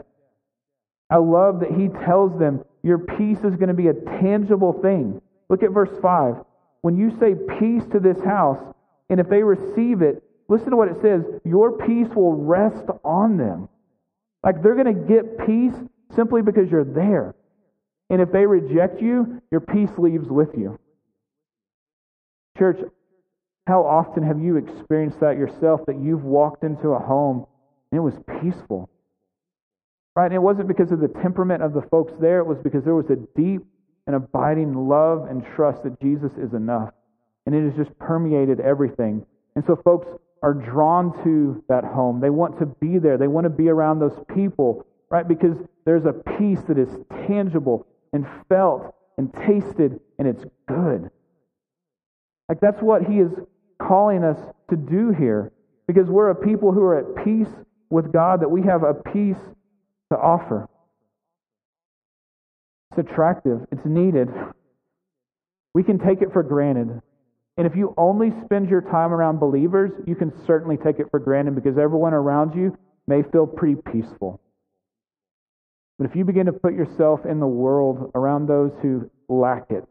I 1.08 1.16
love 1.16 1.60
that 1.60 1.70
he 1.70 1.88
tells 2.04 2.38
them 2.38 2.64
your 2.82 2.98
peace 2.98 3.38
is 3.38 3.56
going 3.56 3.68
to 3.68 3.74
be 3.74 3.88
a 3.88 3.94
tangible 3.94 4.72
thing. 4.72 5.22
Look 5.48 5.62
at 5.62 5.70
verse 5.70 5.96
5. 6.02 6.36
When 6.82 6.96
you 6.96 7.16
say 7.20 7.34
peace 7.58 7.84
to 7.92 8.00
this 8.00 8.20
house, 8.24 8.58
and 9.08 9.20
if 9.20 9.28
they 9.28 9.42
receive 9.42 10.02
it, 10.02 10.22
listen 10.50 10.70
to 10.70 10.76
what 10.76 10.88
it 10.88 10.96
says 11.00 11.22
your 11.44 11.78
peace 11.78 12.08
will 12.14 12.34
rest 12.34 12.84
on 13.04 13.38
them. 13.38 13.68
Like 14.44 14.62
they're 14.62 14.74
going 14.74 14.94
to 14.94 15.06
get 15.06 15.46
peace 15.46 15.74
simply 16.14 16.42
because 16.42 16.70
you're 16.70 16.84
there. 16.84 17.34
And 18.10 18.20
if 18.20 18.32
they 18.32 18.44
reject 18.44 19.00
you, 19.00 19.40
your 19.50 19.60
peace 19.60 19.90
leaves 19.96 20.26
with 20.28 20.48
you. 20.56 20.78
Church, 22.58 22.78
how 23.66 23.82
often 23.82 24.24
have 24.24 24.40
you 24.40 24.56
experienced 24.56 25.20
that 25.20 25.36
yourself 25.36 25.82
that 25.86 26.00
you've 26.00 26.24
walked 26.24 26.64
into 26.64 26.88
a 26.88 26.98
home 26.98 27.46
and 27.92 27.98
it 27.98 28.02
was 28.02 28.14
peaceful? 28.42 28.90
Right? 30.16 30.26
And 30.26 30.34
it 30.34 30.42
wasn't 30.42 30.66
because 30.66 30.90
of 30.90 30.98
the 30.98 31.08
temperament 31.22 31.62
of 31.62 31.72
the 31.72 31.82
folks 31.82 32.12
there, 32.20 32.40
it 32.40 32.46
was 32.46 32.58
because 32.64 32.82
there 32.84 32.96
was 32.96 33.08
a 33.10 33.16
deep 33.38 33.62
and 34.08 34.16
abiding 34.16 34.88
love 34.88 35.28
and 35.30 35.44
trust 35.54 35.84
that 35.84 36.00
Jesus 36.00 36.32
is 36.36 36.52
enough. 36.52 36.90
And 37.46 37.54
it 37.54 37.62
has 37.62 37.76
just 37.76 37.96
permeated 37.98 38.58
everything. 38.58 39.24
And 39.54 39.64
so 39.64 39.76
folks 39.84 40.08
are 40.42 40.54
drawn 40.54 41.12
to 41.24 41.62
that 41.68 41.84
home. 41.84 42.20
They 42.20 42.30
want 42.30 42.58
to 42.58 42.66
be 42.66 42.98
there. 42.98 43.18
They 43.18 43.28
want 43.28 43.44
to 43.44 43.50
be 43.50 43.68
around 43.68 43.98
those 43.98 44.18
people, 44.34 44.86
right? 45.10 45.26
Because 45.26 45.56
there's 45.84 46.06
a 46.06 46.12
peace 46.12 46.60
that 46.68 46.78
is 46.78 46.88
tangible 47.26 47.86
and 48.12 48.26
felt 48.48 48.94
and 49.18 49.32
tasted, 49.34 50.00
and 50.18 50.26
it's 50.26 50.44
good. 50.66 51.10
Like 52.48 52.60
that's 52.60 52.80
what 52.80 53.02
he 53.04 53.18
is 53.18 53.30
calling 53.80 54.24
us 54.24 54.38
to 54.70 54.76
do 54.76 55.10
here. 55.10 55.52
Because 55.86 56.08
we're 56.08 56.30
a 56.30 56.34
people 56.34 56.72
who 56.72 56.82
are 56.82 56.98
at 56.98 57.24
peace 57.24 57.52
with 57.90 58.12
God, 58.12 58.40
that 58.40 58.48
we 58.48 58.62
have 58.62 58.82
a 58.82 58.94
peace 58.94 59.40
to 60.12 60.18
offer. 60.18 60.68
It's 62.90 63.10
attractive, 63.10 63.66
it's 63.70 63.84
needed. 63.84 64.28
We 65.74 65.82
can 65.82 65.98
take 65.98 66.22
it 66.22 66.32
for 66.32 66.42
granted. 66.42 67.00
And 67.56 67.66
if 67.66 67.76
you 67.76 67.94
only 67.96 68.32
spend 68.44 68.70
your 68.70 68.80
time 68.80 69.12
around 69.12 69.38
believers, 69.38 69.90
you 70.06 70.14
can 70.14 70.32
certainly 70.46 70.76
take 70.76 70.98
it 70.98 71.10
for 71.10 71.18
granted 71.18 71.54
because 71.54 71.76
everyone 71.76 72.14
around 72.14 72.54
you 72.54 72.76
may 73.06 73.22
feel 73.22 73.46
pretty 73.46 73.74
peaceful. 73.74 74.40
But 75.98 76.08
if 76.08 76.16
you 76.16 76.24
begin 76.24 76.46
to 76.46 76.52
put 76.52 76.72
yourself 76.72 77.26
in 77.26 77.40
the 77.40 77.46
world 77.46 78.12
around 78.14 78.46
those 78.46 78.72
who 78.80 79.10
lack 79.28 79.70
it, 79.70 79.84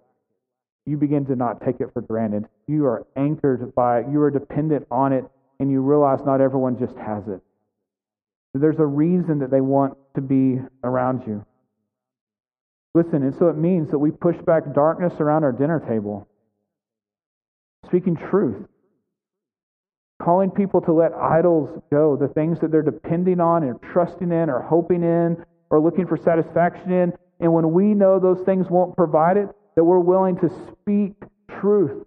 you 0.88 0.98
begin 0.98 1.26
to 1.28 1.36
not 1.36 1.64
take 1.64 1.80
it 1.82 1.92
for 1.94 2.02
granted. 2.02 2.46
You 2.68 2.86
are 2.86 3.06
anchored 3.16 3.76
by 3.76 4.00
it, 4.00 4.08
you 4.12 4.20
are 4.22 4.32
dependent 4.32 4.88
on 4.90 5.14
it, 5.14 5.26
and 5.60 5.70
you 5.70 5.82
realize 5.82 6.20
not 6.26 6.42
everyone 6.42 6.80
just 6.80 6.98
has 6.98 7.28
it. 7.28 7.42
There's 8.56 8.80
a 8.80 8.86
reason 8.86 9.40
that 9.40 9.52
they 9.52 9.62
want 9.62 9.98
to 10.16 10.22
be 10.22 10.60
around 10.84 11.28
you. 11.28 11.46
Listen, 12.96 13.22
and 13.22 13.36
so 13.36 13.50
it 13.50 13.58
means 13.58 13.92
that 13.92 14.00
we 14.00 14.10
push 14.10 14.38
back 14.38 14.74
darkness 14.74 15.14
around 15.20 15.44
our 15.44 15.52
dinner 15.52 15.80
table, 15.80 16.28
speaking 17.90 18.16
truth, 18.16 18.68
calling 20.22 20.52
people 20.52 20.80
to 20.82 20.94
let 20.94 21.12
idols 21.14 21.82
go, 21.92 22.16
the 22.16 22.28
things 22.28 22.60
that 22.60 22.72
they're 22.72 22.82
depending 22.82 23.40
on 23.40 23.64
and 23.64 23.82
trusting 23.82 24.32
in 24.32 24.50
or 24.50 24.62
hoping 24.62 25.04
in 25.04 25.44
or 25.70 25.80
looking 25.80 26.06
for 26.08 26.18
satisfaction 26.18 26.92
in. 26.92 27.14
And 27.40 27.54
when 27.54 27.72
we 27.72 27.94
know 27.94 28.20
those 28.20 28.46
things 28.46 28.68
won't 28.70 28.96
provide 28.96 29.38
it, 29.38 29.48
that 29.76 29.84
we're 29.84 30.00
willing 30.00 30.36
to 30.38 30.50
speak 30.72 31.14
truth, 31.60 32.06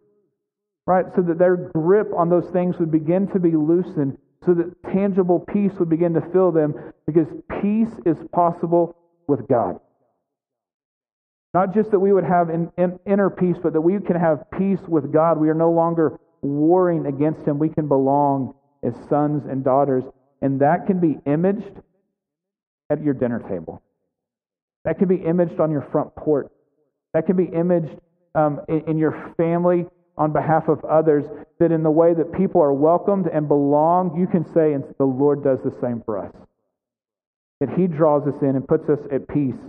right? 0.86 1.06
So 1.16 1.22
that 1.22 1.38
their 1.38 1.56
grip 1.56 2.08
on 2.16 2.28
those 2.28 2.50
things 2.52 2.76
would 2.78 2.90
begin 2.90 3.28
to 3.28 3.38
be 3.38 3.56
loosened, 3.56 4.18
so 4.44 4.54
that 4.54 4.74
tangible 4.92 5.40
peace 5.40 5.72
would 5.78 5.88
begin 5.88 6.12
to 6.14 6.20
fill 6.32 6.52
them, 6.52 6.74
because 7.06 7.28
peace 7.62 7.94
is 8.04 8.16
possible 8.32 8.94
with 9.26 9.48
God. 9.48 9.80
Not 11.54 11.74
just 11.74 11.90
that 11.90 12.00
we 12.00 12.12
would 12.12 12.24
have 12.24 12.48
in, 12.48 12.70
in, 12.78 12.98
inner 13.06 13.28
peace, 13.28 13.56
but 13.62 13.74
that 13.74 13.80
we 13.80 13.98
can 14.00 14.16
have 14.16 14.50
peace 14.58 14.80
with 14.88 15.12
God. 15.12 15.38
We 15.38 15.50
are 15.50 15.54
no 15.54 15.70
longer 15.70 16.18
warring 16.40 17.06
against 17.06 17.46
Him. 17.46 17.58
We 17.58 17.68
can 17.68 17.88
belong 17.88 18.54
as 18.82 18.94
sons 19.08 19.44
and 19.48 19.62
daughters. 19.62 20.04
And 20.40 20.60
that 20.60 20.86
can 20.86 20.98
be 20.98 21.18
imaged 21.26 21.80
at 22.90 23.02
your 23.02 23.14
dinner 23.14 23.40
table. 23.48 23.82
That 24.84 24.98
can 24.98 25.08
be 25.08 25.16
imaged 25.16 25.60
on 25.60 25.70
your 25.70 25.86
front 25.92 26.14
porch. 26.16 26.50
That 27.12 27.26
can 27.26 27.36
be 27.36 27.44
imaged 27.44 28.00
um, 28.34 28.60
in, 28.68 28.80
in 28.88 28.98
your 28.98 29.34
family 29.36 29.86
on 30.16 30.32
behalf 30.32 30.68
of 30.68 30.82
others. 30.84 31.24
That 31.60 31.70
in 31.70 31.82
the 31.82 31.90
way 31.90 32.14
that 32.14 32.32
people 32.32 32.62
are 32.62 32.72
welcomed 32.72 33.26
and 33.26 33.46
belong, 33.46 34.18
you 34.18 34.26
can 34.26 34.44
say, 34.54 34.72
and 34.72 34.84
the 34.98 35.04
Lord 35.04 35.44
does 35.44 35.58
the 35.62 35.78
same 35.82 36.02
for 36.04 36.18
us. 36.18 36.32
That 37.60 37.68
He 37.76 37.86
draws 37.86 38.26
us 38.26 38.40
in 38.40 38.56
and 38.56 38.66
puts 38.66 38.88
us 38.88 39.00
at 39.12 39.28
peace 39.28 39.60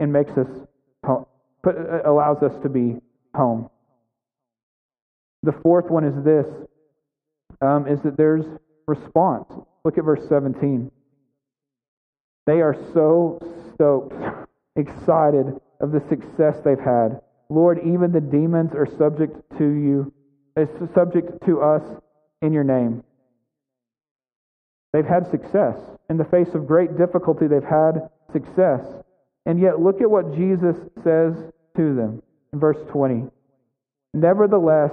and 0.00 0.12
makes 0.12 0.32
us 0.32 0.48
put, 1.62 1.76
uh, 1.76 2.02
allows 2.10 2.42
us 2.42 2.52
to 2.62 2.68
be 2.68 2.96
home. 3.34 3.70
The 5.42 5.52
fourth 5.62 5.90
one 5.90 6.04
is 6.04 6.24
this: 6.24 6.46
um, 7.60 7.86
is 7.86 8.00
that 8.02 8.16
there's 8.16 8.44
response. 8.86 9.46
Look 9.84 9.98
at 9.98 10.04
verse 10.04 10.28
17. 10.28 10.90
They 12.46 12.60
are 12.60 12.76
so 12.92 13.38
stoked, 13.74 14.14
excited 14.76 15.60
of 15.80 15.92
the 15.92 16.02
success 16.08 16.56
they've 16.64 16.78
had. 16.78 17.20
Lord, 17.48 17.80
even 17.84 18.12
the 18.12 18.20
demons 18.20 18.72
are 18.74 18.86
subject 18.98 19.36
to 19.58 19.64
you, 19.64 20.12
is 20.56 20.68
subject 20.94 21.44
to 21.46 21.60
us 21.60 21.82
in 22.42 22.52
your 22.52 22.64
name. 22.64 23.02
They've 24.92 25.06
had 25.06 25.30
success. 25.30 25.76
In 26.08 26.16
the 26.16 26.24
face 26.24 26.48
of 26.54 26.66
great 26.66 26.96
difficulty, 26.96 27.46
they've 27.46 27.62
had 27.62 28.10
success. 28.32 28.84
And 29.46 29.60
yet, 29.60 29.80
look 29.80 30.00
at 30.00 30.10
what 30.10 30.34
Jesus 30.34 30.76
says 31.02 31.34
to 31.76 31.94
them 31.94 32.22
in 32.52 32.60
verse 32.60 32.78
20. 32.90 33.24
Nevertheless, 34.12 34.92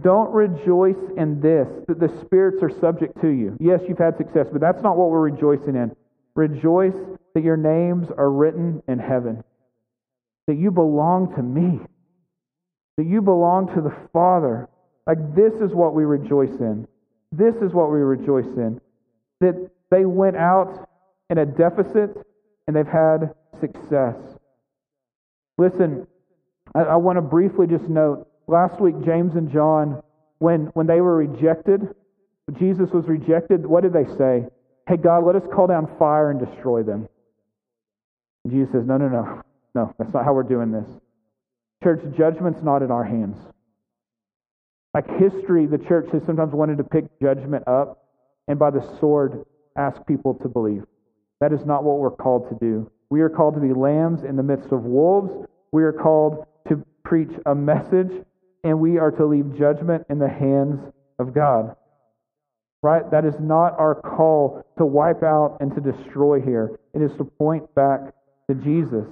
don't 0.00 0.30
rejoice 0.32 0.98
in 1.16 1.40
this, 1.40 1.68
that 1.86 1.98
the 1.98 2.08
spirits 2.20 2.62
are 2.62 2.70
subject 2.80 3.20
to 3.22 3.28
you. 3.28 3.56
Yes, 3.58 3.80
you've 3.88 3.98
had 3.98 4.16
success, 4.16 4.46
but 4.52 4.60
that's 4.60 4.82
not 4.82 4.96
what 4.96 5.10
we're 5.10 5.20
rejoicing 5.20 5.76
in. 5.76 5.96
Rejoice 6.34 6.94
that 7.34 7.42
your 7.42 7.56
names 7.56 8.08
are 8.16 8.30
written 8.30 8.82
in 8.86 8.98
heaven, 8.98 9.42
that 10.46 10.56
you 10.56 10.70
belong 10.70 11.34
to 11.36 11.42
me, 11.42 11.80
that 12.96 13.06
you 13.06 13.22
belong 13.22 13.74
to 13.74 13.80
the 13.80 13.94
Father. 14.12 14.68
Like, 15.06 15.34
this 15.34 15.54
is 15.54 15.72
what 15.72 15.94
we 15.94 16.04
rejoice 16.04 16.60
in. 16.60 16.86
This 17.32 17.54
is 17.56 17.72
what 17.72 17.90
we 17.90 17.98
rejoice 17.98 18.46
in. 18.56 18.80
That 19.40 19.70
they 19.90 20.04
went 20.04 20.36
out 20.36 20.88
in 21.30 21.38
a 21.38 21.46
deficit 21.46 22.26
and 22.66 22.76
they've 22.76 22.86
had 22.86 23.34
success. 23.60 24.16
Listen, 25.56 26.06
I, 26.74 26.80
I 26.80 26.96
want 26.96 27.16
to 27.16 27.22
briefly 27.22 27.66
just 27.66 27.88
note 27.88 28.28
last 28.46 28.80
week, 28.80 28.94
James 29.04 29.34
and 29.34 29.50
John, 29.52 30.02
when, 30.38 30.66
when 30.74 30.86
they 30.86 31.00
were 31.00 31.16
rejected, 31.16 31.82
Jesus 32.58 32.90
was 32.90 33.06
rejected, 33.06 33.66
what 33.66 33.82
did 33.82 33.92
they 33.92 34.06
say? 34.16 34.46
Hey, 34.88 34.96
God, 34.96 35.24
let 35.24 35.36
us 35.36 35.42
call 35.54 35.66
down 35.66 35.88
fire 35.98 36.30
and 36.30 36.40
destroy 36.40 36.82
them. 36.82 37.08
And 38.44 38.52
Jesus 38.52 38.72
says, 38.72 38.86
No, 38.86 38.96
no, 38.96 39.08
no. 39.08 39.42
No, 39.74 39.94
that's 39.98 40.12
not 40.14 40.24
how 40.24 40.32
we're 40.32 40.44
doing 40.44 40.72
this. 40.72 40.88
Church, 41.84 42.00
judgment's 42.16 42.62
not 42.62 42.82
in 42.82 42.90
our 42.90 43.04
hands. 43.04 43.36
Like 44.94 45.06
history, 45.18 45.66
the 45.66 45.78
church 45.78 46.08
has 46.12 46.22
sometimes 46.24 46.52
wanted 46.52 46.78
to 46.78 46.84
pick 46.84 47.04
judgment 47.20 47.64
up 47.68 48.02
and 48.48 48.58
by 48.58 48.70
the 48.70 48.80
sword 48.98 49.44
ask 49.76 50.04
people 50.06 50.34
to 50.34 50.48
believe. 50.48 50.84
That 51.40 51.52
is 51.52 51.64
not 51.64 51.84
what 51.84 51.98
we're 51.98 52.10
called 52.10 52.48
to 52.48 52.56
do. 52.56 52.90
We 53.10 53.20
are 53.22 53.28
called 53.28 53.54
to 53.54 53.60
be 53.60 53.72
lambs 53.72 54.24
in 54.24 54.36
the 54.36 54.42
midst 54.42 54.70
of 54.72 54.84
wolves. 54.84 55.46
We 55.72 55.82
are 55.84 55.92
called 55.92 56.46
to 56.68 56.84
preach 57.04 57.30
a 57.46 57.54
message, 57.54 58.10
and 58.64 58.80
we 58.80 58.98
are 58.98 59.10
to 59.12 59.24
leave 59.24 59.58
judgment 59.58 60.04
in 60.10 60.18
the 60.18 60.28
hands 60.28 60.80
of 61.18 61.34
God. 61.34 61.74
Right? 62.82 63.10
That 63.10 63.24
is 63.24 63.34
not 63.40 63.78
our 63.78 63.94
call 63.94 64.64
to 64.76 64.84
wipe 64.84 65.22
out 65.22 65.58
and 65.60 65.74
to 65.74 65.80
destroy 65.80 66.40
here. 66.40 66.78
It 66.94 67.02
is 67.02 67.10
to 67.16 67.24
point 67.24 67.74
back 67.74 68.12
to 68.48 68.54
Jesus. 68.54 69.06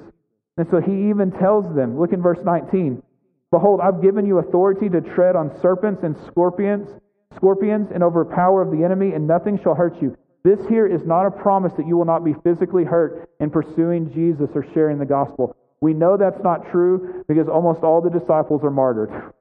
And 0.57 0.67
so 0.71 0.81
he 0.81 1.11
even 1.11 1.33
tells 1.33 1.75
them, 1.75 1.99
look 1.99 2.13
in 2.13 2.23
verse 2.23 2.39
19. 2.45 3.03
Behold, 3.51 3.81
I've 3.81 4.03
given 4.03 4.27
you 4.27 4.39
authority 4.39 4.89
to 4.89 5.01
tread 5.01 5.37
on 5.37 5.59
serpents 5.61 6.03
and 6.03 6.17
scorpions, 6.27 6.89
scorpions 7.35 7.91
and 7.93 8.03
over 8.03 8.25
power 8.25 8.63
of 8.63 8.71
the 8.71 8.85
enemy, 8.85 9.13
and 9.13 9.27
nothing 9.27 9.59
shall 9.63 9.75
hurt 9.75 10.01
you. 10.01 10.17
This 10.47 10.65
here 10.69 10.87
is 10.87 11.05
not 11.05 11.27
a 11.27 11.31
promise 11.33 11.73
that 11.77 11.89
you 11.89 11.97
will 11.97 12.05
not 12.05 12.25
be 12.25 12.33
physically 12.45 12.85
hurt 12.85 13.29
in 13.41 13.51
pursuing 13.51 14.13
Jesus 14.15 14.49
or 14.55 14.65
sharing 14.73 14.97
the 14.97 15.05
gospel. 15.05 15.57
We 15.81 15.93
know 15.93 16.17
that's 16.17 16.41
not 16.45 16.71
true 16.71 17.25
because 17.27 17.49
almost 17.49 17.83
all 17.83 18.01
the 18.01 18.17
disciples 18.17 18.63
are 18.63 18.71
martyred. 18.71 19.33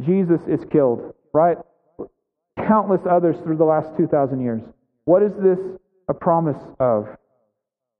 Jesus 0.00 0.40
is 0.48 0.64
killed, 0.72 1.12
right? 1.34 1.58
Countless 2.56 3.02
others 3.04 3.36
through 3.44 3.58
the 3.58 3.66
last 3.66 3.94
2,000 3.98 4.40
years. 4.40 4.62
What 5.04 5.22
is 5.22 5.32
this 5.42 5.58
a 6.08 6.14
promise 6.14 6.62
of? 6.78 7.06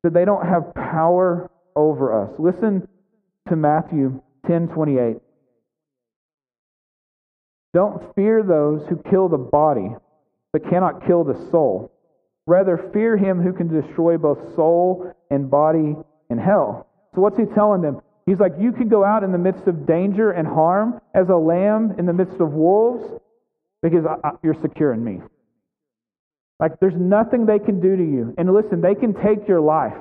That 0.03 0.15
they 0.15 0.25
don't 0.25 0.47
have 0.47 0.73
power 0.75 1.51
over 1.77 2.25
us. 2.25 2.31
Listen 2.39 2.89
to 3.51 3.57
Matthew 3.57 4.23
10:28. 4.47 5.21
Don't 7.75 8.15
fear 8.15 8.43
those 8.43 8.87
who 8.87 8.97
kill 8.97 9.29
the 9.29 9.37
body, 9.37 9.95
but 10.55 10.65
cannot 10.71 11.05
kill 11.07 11.23
the 11.23 11.37
soul. 11.51 11.93
Rather, 12.51 12.91
fear 12.93 13.17
him 13.17 13.41
who 13.41 13.53
can 13.53 13.69
destroy 13.69 14.19
both 14.19 14.57
soul 14.57 15.15
and 15.31 15.49
body 15.49 15.95
in 16.31 16.37
hell. 16.37 16.89
So, 17.15 17.21
what's 17.21 17.37
he 17.37 17.45
telling 17.55 17.81
them? 17.81 18.01
He's 18.27 18.41
like, 18.41 18.55
You 18.59 18.73
can 18.73 18.89
go 18.89 19.05
out 19.05 19.23
in 19.23 19.31
the 19.31 19.39
midst 19.39 19.69
of 19.69 19.87
danger 19.87 20.33
and 20.33 20.49
harm 20.49 21.01
as 21.15 21.29
a 21.29 21.37
lamb 21.37 21.95
in 21.97 22.07
the 22.07 22.13
midst 22.13 22.41
of 22.41 22.51
wolves 22.51 23.05
because 23.83 24.05
I, 24.05 24.17
I, 24.27 24.31
you're 24.43 24.61
secure 24.61 24.93
in 24.93 25.05
me. 25.05 25.21
Like, 26.59 26.81
there's 26.81 26.97
nothing 26.99 27.47
they 27.47 27.61
can 27.61 27.81
do 27.81 27.97
to 27.97 28.03
you. 28.03 28.35
And 28.37 28.53
listen, 28.53 28.81
they 28.81 28.97
can 28.97 29.15
take 29.15 29.47
your 29.47 29.61
life, 29.61 29.97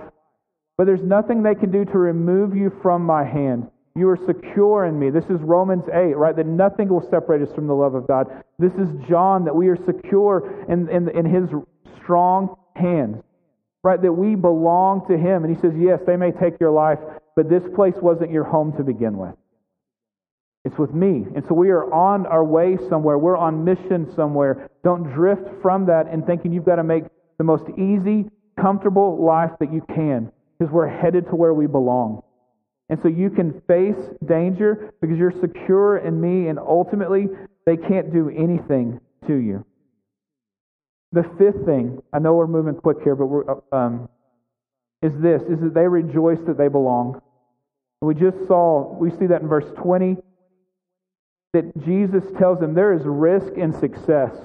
but 0.75 0.88
there's 0.88 1.03
nothing 1.03 1.43
they 1.43 1.53
can 1.53 1.69
do 1.69 1.85
to 1.85 1.97
remove 1.99 2.55
you 2.55 2.71
from 2.81 3.03
my 3.03 3.23
hand. 3.23 3.69
You 3.95 4.09
are 4.09 4.19
secure 4.25 4.85
in 4.85 4.97
me. 4.97 5.12
This 5.12 5.25
is 5.25 5.39
Romans 5.41 5.83
8, 5.93 6.17
right? 6.17 6.35
That 6.35 6.47
nothing 6.47 6.89
will 6.89 7.07
separate 7.12 7.47
us 7.47 7.53
from 7.53 7.67
the 7.67 7.75
love 7.75 7.93
of 7.93 8.07
God. 8.07 8.25
This 8.57 8.73
is 8.73 8.89
John, 9.07 9.45
that 9.45 9.55
we 9.55 9.67
are 9.67 9.77
secure 9.85 10.65
in, 10.67 10.89
in, 10.89 11.09
in 11.09 11.25
his 11.25 11.47
strong 12.02 12.56
hands. 12.75 13.23
right? 13.84 14.02
That 14.02 14.13
we 14.13 14.36
belong 14.36 15.08
to 15.08 15.17
Him. 15.17 15.43
And 15.43 15.56
He 15.56 15.62
says, 15.62 15.73
Yes, 15.78 15.99
they 16.06 16.17
may 16.17 16.32
take 16.32 16.60
your 16.60 16.71
life, 16.71 16.99
but 17.36 17.49
this 17.49 17.63
place 17.75 17.95
wasn't 18.02 18.32
your 18.32 18.43
home 18.43 18.75
to 18.78 18.84
begin 18.84 19.17
with. 19.17 19.36
It's 20.65 20.78
with 20.78 20.93
me. 20.93 21.25
And 21.36 21.43
so 21.47 21.54
we 21.54 21.69
are 21.69 21.91
on 21.93 22.25
our 22.25 22.43
way 22.43 22.78
somewhere. 22.89 23.17
We're 23.17 23.38
on 23.38 23.63
mission 23.63 24.12
somewhere. 24.15 24.69
Don't 24.84 25.04
drift 25.04 25.47
from 25.62 25.86
that 25.86 26.08
and 26.08 26.25
thinking 26.25 26.52
you've 26.52 26.65
got 26.65 26.75
to 26.75 26.84
make 26.84 27.06
the 27.38 27.45
most 27.45 27.63
easy, 27.78 28.30
comfortable 28.60 29.23
life 29.23 29.52
that 29.62 29.71
you 29.71 29.82
can 29.95 30.32
because 30.58 30.71
we're 30.71 30.89
headed 30.89 31.25
to 31.30 31.36
where 31.36 31.54
we 31.54 31.65
belong. 31.65 32.21
And 32.89 32.99
so 33.02 33.08
you 33.08 33.30
can 33.30 33.62
face 33.67 33.95
danger 34.25 34.93
because 34.99 35.17
you're 35.17 35.39
secure 35.39 35.99
in 35.99 36.19
me, 36.19 36.49
and 36.49 36.60
ultimately, 36.60 37.28
they 37.65 37.78
can't 37.78 38.12
do 38.12 38.30
anything 38.30 38.99
to 39.28 39.36
you. 39.36 39.63
The 41.12 41.24
fifth 41.38 41.65
thing, 41.65 42.02
I 42.13 42.19
know 42.19 42.36
we're 42.36 42.48
moving 42.48 42.76
quick 42.76 42.98
here, 43.04 43.15
but 43.15 43.26
we're, 43.26 43.43
um, 43.72 44.10
is 45.02 45.13
this, 45.19 45.41
is 45.43 45.60
that 45.62 45.74
they 45.74 45.88
rejoice 45.88 46.39
that 46.45 46.58
they 46.58 46.67
belong. 46.67 47.22
We 48.02 48.13
just 48.13 48.38
saw, 48.48 48.93
we 48.93 49.10
see 49.12 49.26
that 49.28 49.41
in 49.41 49.48
verse 49.48 49.69
20, 49.78 50.17
that 51.54 51.86
Jesus 51.86 52.24
tells 52.38 52.60
them 52.60 52.74
there 52.74 52.93
is 52.93 53.02
risk 53.06 53.54
in 53.54 53.74
success. 53.74 54.36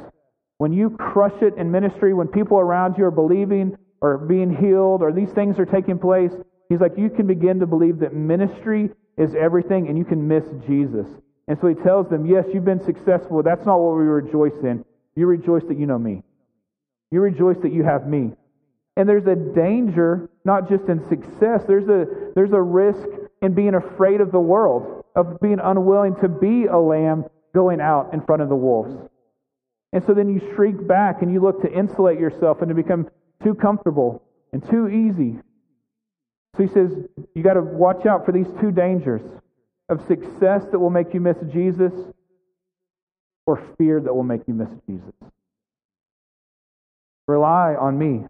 When 0.58 0.72
you 0.72 0.90
crush 0.90 1.42
it 1.42 1.54
in 1.56 1.70
ministry, 1.70 2.14
when 2.14 2.28
people 2.28 2.58
around 2.58 2.96
you 2.96 3.04
are 3.04 3.10
believing 3.10 3.76
or 4.00 4.16
being 4.18 4.54
healed 4.56 5.02
or 5.02 5.12
these 5.12 5.30
things 5.30 5.58
are 5.58 5.66
taking 5.66 5.98
place, 5.98 6.32
he's 6.68 6.80
like, 6.80 6.96
you 6.96 7.10
can 7.10 7.26
begin 7.26 7.60
to 7.60 7.66
believe 7.66 7.98
that 7.98 8.14
ministry 8.14 8.90
is 9.18 9.34
everything 9.34 9.88
and 9.88 9.98
you 9.98 10.04
can 10.04 10.26
miss 10.26 10.44
Jesus. 10.66 11.06
And 11.46 11.58
so 11.60 11.66
he 11.66 11.74
tells 11.74 12.08
them, 12.08 12.24
yes, 12.24 12.46
you've 12.54 12.64
been 12.64 12.82
successful. 12.82 13.42
That's 13.42 13.66
not 13.66 13.78
what 13.78 13.96
we 13.96 14.04
rejoice 14.04 14.58
in. 14.62 14.84
You 15.14 15.26
rejoice 15.26 15.64
that 15.68 15.78
you 15.78 15.86
know 15.86 15.98
me. 15.98 16.22
You 17.10 17.20
rejoice 17.20 17.58
that 17.62 17.72
you 17.72 17.84
have 17.84 18.06
me. 18.06 18.32
And 18.96 19.08
there's 19.08 19.26
a 19.26 19.34
danger, 19.34 20.30
not 20.44 20.68
just 20.68 20.84
in 20.84 21.06
success, 21.08 21.64
there's 21.66 21.88
a, 21.88 22.06
there's 22.34 22.52
a 22.52 22.60
risk 22.60 23.08
in 23.42 23.54
being 23.54 23.74
afraid 23.74 24.20
of 24.20 24.30
the 24.30 24.40
world, 24.40 25.04
of 25.16 25.40
being 25.40 25.58
unwilling 25.62 26.16
to 26.16 26.28
be 26.28 26.66
a 26.66 26.78
lamb 26.78 27.24
going 27.54 27.80
out 27.80 28.12
in 28.12 28.20
front 28.20 28.42
of 28.42 28.48
the 28.48 28.56
wolves. 28.56 28.94
And 29.92 30.04
so 30.04 30.14
then 30.14 30.28
you 30.28 30.40
shrink 30.54 30.86
back 30.86 31.22
and 31.22 31.32
you 31.32 31.40
look 31.40 31.62
to 31.62 31.72
insulate 31.72 32.18
yourself 32.18 32.60
and 32.60 32.68
to 32.68 32.74
become 32.74 33.08
too 33.42 33.54
comfortable 33.54 34.22
and 34.52 34.64
too 34.68 34.88
easy. 34.88 35.38
So 36.56 36.62
he 36.62 36.68
says, 36.68 36.90
you 37.34 37.42
got 37.42 37.54
to 37.54 37.62
watch 37.62 38.06
out 38.06 38.24
for 38.24 38.32
these 38.32 38.46
two 38.60 38.70
dangers 38.70 39.22
of 39.88 40.04
success 40.06 40.64
that 40.70 40.78
will 40.78 40.90
make 40.90 41.14
you 41.14 41.20
miss 41.20 41.36
Jesus 41.52 41.92
or 43.46 43.62
fear 43.76 44.00
that 44.00 44.14
will 44.14 44.24
make 44.24 44.42
you 44.46 44.54
miss 44.54 44.70
Jesus. 44.88 45.12
Rely 47.26 47.74
on 47.74 47.98
me. 47.98 48.26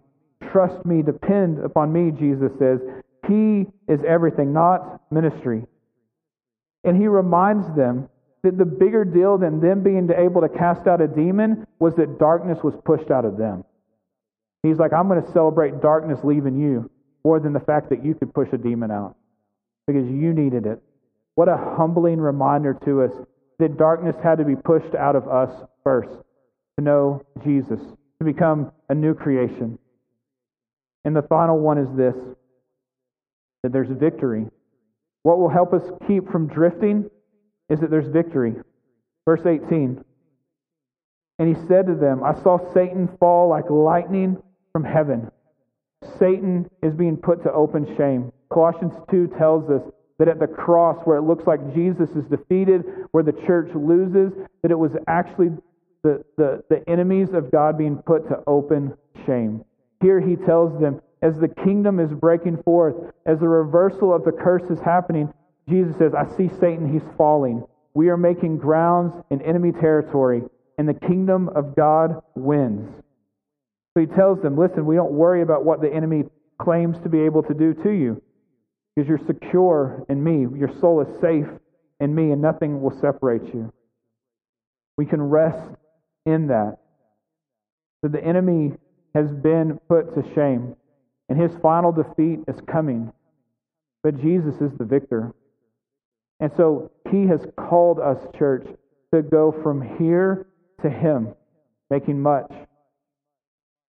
Trust 0.51 0.85
me. 0.87 1.03
Depend 1.03 1.59
upon 1.59 1.93
me, 1.93 2.11
Jesus 2.11 2.53
says. 2.59 2.81
He 3.27 3.67
is 3.89 4.01
everything, 4.07 4.53
not 4.53 5.01
ministry. 5.11 5.65
And 6.85 6.97
he 6.97 7.09
reminds 7.09 7.75
them 7.75 8.09
that 8.43 8.59
the 8.59 8.65
bigger 8.65 9.05
deal 9.05 9.39
than 9.39 9.61
them 9.61 9.83
being 9.83 10.11
able 10.17 10.43
to 10.43 10.49
cast 10.49 10.87
out 10.87 11.01
a 11.01 11.09
demon 11.09 11.67
was 11.79 11.95
that 11.95 12.19
darkness 12.19 12.59
was 12.63 12.75
pushed 12.85 13.11
out 13.11 13.25
of 13.25 13.39
them. 13.39 13.65
He's 14.63 14.79
like, 14.79 14.93
I'm 14.93 15.09
going 15.09 15.23
to 15.23 15.33
celebrate 15.33 15.81
darkness 15.81 16.21
leaving 16.23 16.59
you 16.59 16.91
more 17.25 17.41
than 17.41 17.55
the 17.55 17.61
fact 17.61 17.89
that 17.89 18.05
you 18.05 18.15
could 18.15 18.35
push 18.35 18.49
a 18.53 18.59
demon 18.59 18.91
out 18.91 19.17
because 19.87 20.07
you 20.09 20.33
needed 20.33 20.67
it. 20.67 20.83
What 21.35 21.49
a 21.49 21.57
humbling 21.57 22.21
reminder 22.21 22.75
to 22.85 23.03
us 23.03 23.13
that 23.59 23.77
darkness 23.77 24.17
had 24.23 24.39
to 24.39 24.45
be 24.45 24.57
pushed 24.57 24.95
out 24.95 25.17
of 25.17 25.27
us 25.27 25.51
first 25.83 26.11
to 26.79 26.85
know 26.85 27.23
Jesus, 27.45 27.81
to 28.19 28.25
become 28.25 28.73
a 28.89 28.95
new 28.95 29.15
creation. 29.15 29.79
And 31.05 31.15
the 31.15 31.23
final 31.23 31.59
one 31.59 31.79
is 31.79 31.89
this 31.97 32.15
that 33.63 33.73
there's 33.73 33.89
victory. 33.91 34.47
What 35.23 35.39
will 35.39 35.49
help 35.49 35.73
us 35.73 35.83
keep 36.07 36.31
from 36.31 36.49
drifting 36.49 37.11
is 37.71 37.81
that 37.81 37.91
there's 37.91 38.09
victory. 38.09 38.55
Verse 39.25 39.41
18. 39.47 40.05
And 41.39 41.49
he 41.49 41.67
said 41.67 41.87
to 41.87 41.95
them, 41.95 42.23
I 42.23 42.35
saw 42.43 42.59
Satan 42.75 43.09
fall 43.19 43.49
like 43.49 43.71
lightning 43.71 44.37
from 44.73 44.85
heaven. 44.85 45.31
Satan 46.19 46.69
is 46.83 46.95
being 46.95 47.17
put 47.17 47.43
to 47.45 47.53
open 47.53 47.97
shame. 47.97 48.31
Colossians 48.53 48.93
2 49.11 49.29
tells 49.39 49.71
us 49.71 49.83
that 50.19 50.29
at 50.29 50.39
the 50.39 50.47
cross, 50.47 50.99
where 51.05 51.17
it 51.17 51.23
looks 51.23 51.47
like 51.47 51.75
Jesus 51.75 52.11
is 52.11 52.25
defeated, 52.27 52.85
where 53.11 53.25
the 53.25 53.33
church 53.47 53.71
loses, 53.75 54.33
that 54.63 54.71
it 54.71 54.79
was 54.79 54.93
actually 55.09 55.49
the, 56.05 56.23
the, 56.37 56.63
the 56.69 56.89
enemies 56.89 57.31
of 57.33 57.51
God 57.51 57.77
being 57.77 57.97
put 57.97 58.29
to 58.29 58.45
open 58.47 58.93
shame. 59.27 59.65
Here 60.01 60.21
he 60.21 60.37
tells 60.37 60.79
them, 60.81 61.01
as 61.23 61.41
the 61.41 61.49
kingdom 61.49 61.99
is 61.99 62.13
breaking 62.13 62.63
forth, 62.63 62.95
as 63.25 63.41
the 63.41 63.49
reversal 63.49 64.15
of 64.15 64.25
the 64.25 64.31
curse 64.31 64.71
is 64.71 64.79
happening, 64.79 65.33
Jesus 65.69 65.97
says, 65.97 66.13
I 66.15 66.29
see 66.37 66.51
Satan, 66.61 66.93
he's 66.93 67.09
falling. 67.17 67.65
We 67.95 68.11
are 68.11 68.19
making 68.19 68.59
grounds 68.59 69.15
in 69.31 69.41
enemy 69.41 69.73
territory, 69.73 70.43
and 70.77 70.87
the 70.87 70.95
kingdom 70.95 71.49
of 71.57 71.75
God 71.75 72.23
wins. 72.35 73.03
So 73.95 74.01
he 74.01 74.07
tells 74.07 74.43
them, 74.43 74.59
listen, 74.59 74.85
we 74.85 74.97
don't 74.97 75.13
worry 75.13 75.41
about 75.41 75.65
what 75.65 75.81
the 75.81 75.91
enemy 75.91 76.25
claims 76.61 76.99
to 77.01 77.09
be 77.09 77.21
able 77.21 77.43
to 77.45 77.55
do 77.55 77.73
to 77.83 77.91
you 77.91 78.23
because 78.95 79.09
you're 79.09 79.27
secure 79.27 80.05
in 80.09 80.23
me. 80.23 80.47
Your 80.59 80.71
soul 80.81 81.01
is 81.01 81.21
safe 81.21 81.47
in 82.01 82.15
me, 82.15 82.33
and 82.33 82.43
nothing 82.43 82.83
will 82.83 82.97
separate 83.01 83.55
you. 83.55 83.73
We 84.99 85.07
can 85.07 85.23
rest 85.23 85.71
in 86.27 86.49
that. 86.49 86.79
That 88.03 88.13
the 88.13 88.25
enemy 88.25 88.73
has 89.15 89.31
been 89.31 89.79
put 89.89 90.15
to 90.15 90.35
shame, 90.35 90.75
and 91.29 91.41
his 91.41 91.53
final 91.63 91.93
defeat 91.93 92.41
is 92.49 92.61
coming. 92.71 93.13
But 94.03 94.21
Jesus 94.21 94.61
is 94.61 94.73
the 94.79 94.85
victor. 94.85 95.33
And 96.41 96.51
so 96.57 96.91
he 97.11 97.27
has 97.27 97.47
called 97.57 98.01
us, 98.01 98.19
church, 98.37 98.67
to 99.15 99.23
go 99.23 99.55
from 99.63 99.97
here 99.99 100.47
to 100.83 100.91
him, 100.91 101.35
making 101.91 102.21
much 102.21 102.53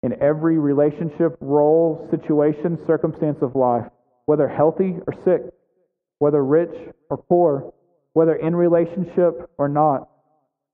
in 0.03 0.21
every 0.21 0.59
relationship, 0.59 1.37
role, 1.41 2.09
situation, 2.11 2.79
circumstance 2.87 3.39
of 3.41 3.55
life, 3.55 3.87
whether 4.27 4.49
healthy 4.49 4.97
or 5.07 5.15
sick, 5.25 5.43
whether 6.19 6.45
rich 6.45 6.75
or 7.09 7.17
poor, 7.17 7.73
whether 8.13 8.35
in 8.35 8.55
relationship 8.55 9.49
or 9.59 9.69
not, 9.69 10.09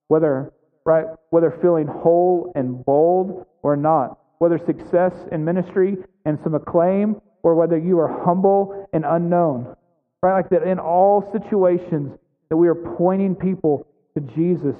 whether 0.09 0.53
right, 0.89 1.05
whether 1.29 1.51
feeling 1.61 1.87
whole 1.87 2.51
and 2.55 2.83
bold 2.83 3.45
or 3.63 3.77
not, 3.77 4.19
whether 4.39 4.59
success 4.59 5.13
in 5.31 5.45
ministry 5.45 5.99
and 6.25 6.39
some 6.43 6.55
acclaim, 6.55 7.21
or 7.43 7.55
whether 7.55 7.77
you 7.77 7.99
are 7.99 8.25
humble 8.25 8.89
and 8.95 9.05
unknown. 9.07 9.77
Right? 10.23 10.37
Like 10.37 10.49
that 10.49 10.63
in 10.63 10.79
all 10.79 11.31
situations 11.31 12.19
that 12.49 12.57
we 12.57 12.69
are 12.69 12.75
pointing 12.75 13.37
people 13.37 13.87
to 14.15 14.23
Jesus, 14.35 14.77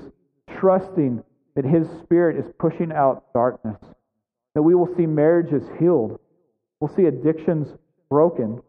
trusting 0.59 1.23
that 1.55 1.67
his 1.67 1.87
spirit 2.03 2.43
is 2.43 2.51
pushing 2.59 2.91
out 2.91 3.31
darkness. 3.35 3.77
That 4.55 4.63
we 4.63 4.75
will 4.75 4.89
see 4.97 5.05
marriages 5.05 5.63
healed. 5.79 6.19
We'll 6.81 6.95
see 6.97 7.05
addictions 7.05 7.69
broken. 8.09 8.63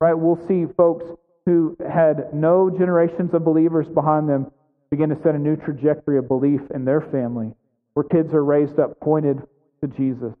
Right? 0.00 0.14
We'll 0.14 0.40
see 0.48 0.64
folks 0.78 1.04
who 1.44 1.76
had 1.86 2.32
no 2.32 2.70
generations 2.70 3.34
of 3.34 3.44
believers 3.44 3.86
behind 3.88 4.30
them 4.30 4.50
begin 4.90 5.08
to 5.10 5.22
set 5.22 5.34
a 5.34 5.38
new 5.38 5.56
trajectory 5.56 6.18
of 6.18 6.28
belief 6.28 6.60
in 6.74 6.84
their 6.84 7.00
family, 7.00 7.52
where 7.94 8.04
kids 8.04 8.34
are 8.34 8.44
raised 8.44 8.78
up 8.78 8.98
pointed 9.00 9.38
to 9.80 9.88
Jesus, 9.88 10.34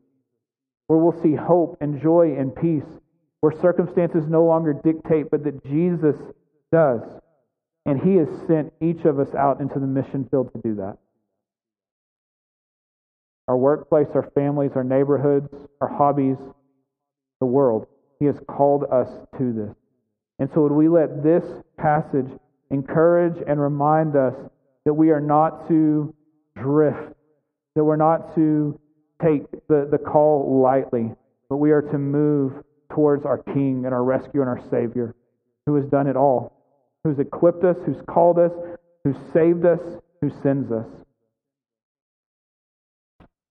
where 0.86 0.98
we'll 0.98 1.22
see 1.22 1.34
hope 1.34 1.78
and 1.80 2.00
joy 2.02 2.34
and 2.36 2.54
peace, 2.54 2.98
where 3.40 3.52
circumstances 3.60 4.24
no 4.28 4.44
longer 4.44 4.72
dictate, 4.72 5.30
but 5.30 5.44
that 5.44 5.64
Jesus 5.64 6.16
does. 6.72 7.00
And 7.86 8.00
He 8.00 8.16
has 8.16 8.28
sent 8.46 8.72
each 8.80 9.04
of 9.04 9.18
us 9.18 9.34
out 9.34 9.60
into 9.60 9.78
the 9.78 9.86
mission 9.86 10.26
field 10.30 10.52
to 10.52 10.60
do 10.62 10.74
that. 10.76 10.98
Our 13.48 13.56
workplace, 13.56 14.08
our 14.14 14.30
families, 14.34 14.72
our 14.74 14.84
neighborhoods, 14.84 15.48
our 15.80 15.88
hobbies, 15.88 16.36
the 17.40 17.46
world. 17.46 17.86
He 18.18 18.26
has 18.26 18.36
called 18.46 18.84
us 18.92 19.08
to 19.38 19.52
this. 19.52 19.74
And 20.38 20.50
so, 20.52 20.62
would 20.62 20.72
we 20.72 20.88
let 20.88 21.22
this 21.22 21.44
passage 21.76 22.28
encourage 22.70 23.42
and 23.46 23.60
remind 23.60 24.16
us 24.16 24.34
that 24.84 24.94
we 24.94 25.10
are 25.10 25.20
not 25.20 25.68
to 25.68 26.14
drift, 26.56 27.14
that 27.74 27.84
we're 27.84 27.96
not 27.96 28.34
to 28.34 28.78
take 29.22 29.50
the, 29.68 29.88
the 29.90 29.98
call 29.98 30.60
lightly, 30.62 31.12
but 31.48 31.56
we 31.56 31.70
are 31.72 31.82
to 31.82 31.98
move 31.98 32.52
towards 32.92 33.24
our 33.24 33.38
King 33.38 33.82
and 33.84 33.94
our 33.94 34.02
rescue 34.04 34.40
and 34.40 34.48
our 34.48 34.60
Savior, 34.70 35.14
who 35.66 35.76
has 35.76 35.84
done 35.86 36.06
it 36.06 36.16
all, 36.16 36.52
who's 37.04 37.18
equipped 37.18 37.64
us, 37.64 37.76
who's 37.84 38.02
called 38.08 38.38
us, 38.38 38.52
who 39.04 39.14
saved 39.32 39.64
us, 39.64 39.80
who 40.20 40.30
sends 40.42 40.72
us. 40.72 40.86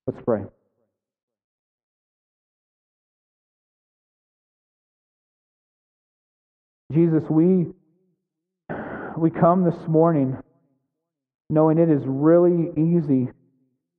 Let's 0.07 0.21
pray. 0.25 0.41
Jesus, 6.91 7.23
we 7.29 7.67
we 9.19 9.29
come 9.29 9.63
this 9.63 9.87
morning 9.87 10.37
knowing 11.49 11.77
it 11.77 11.89
is 11.89 12.01
really 12.05 12.71
easy 12.77 13.27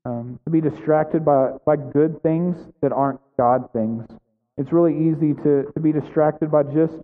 um, 0.05 0.39
to 0.45 0.51
be 0.51 0.61
distracted 0.61 1.25
by, 1.25 1.51
by 1.67 1.77
good 1.77 2.23
things 2.23 2.57
that 2.81 2.93
aren't 2.93 3.21
God 3.37 3.71
things. 3.73 4.07
It's 4.57 4.73
really 4.73 4.95
easy 4.95 5.35
to, 5.35 5.71
to 5.75 5.81
be 5.81 5.93
distracted 5.93 6.51
by 6.51 6.63
just 6.63 6.95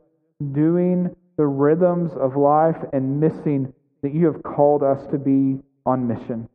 doing 0.53 1.15
the 1.37 1.47
rhythms 1.47 2.13
of 2.19 2.37
life 2.37 2.77
and 2.93 3.21
missing 3.21 3.73
that 4.03 4.15
you 4.15 4.27
have 4.27 4.43
called 4.43 4.83
us 4.83 5.01
to 5.11 5.19
be 5.19 5.61
on 5.85 6.07
mission. 6.07 6.49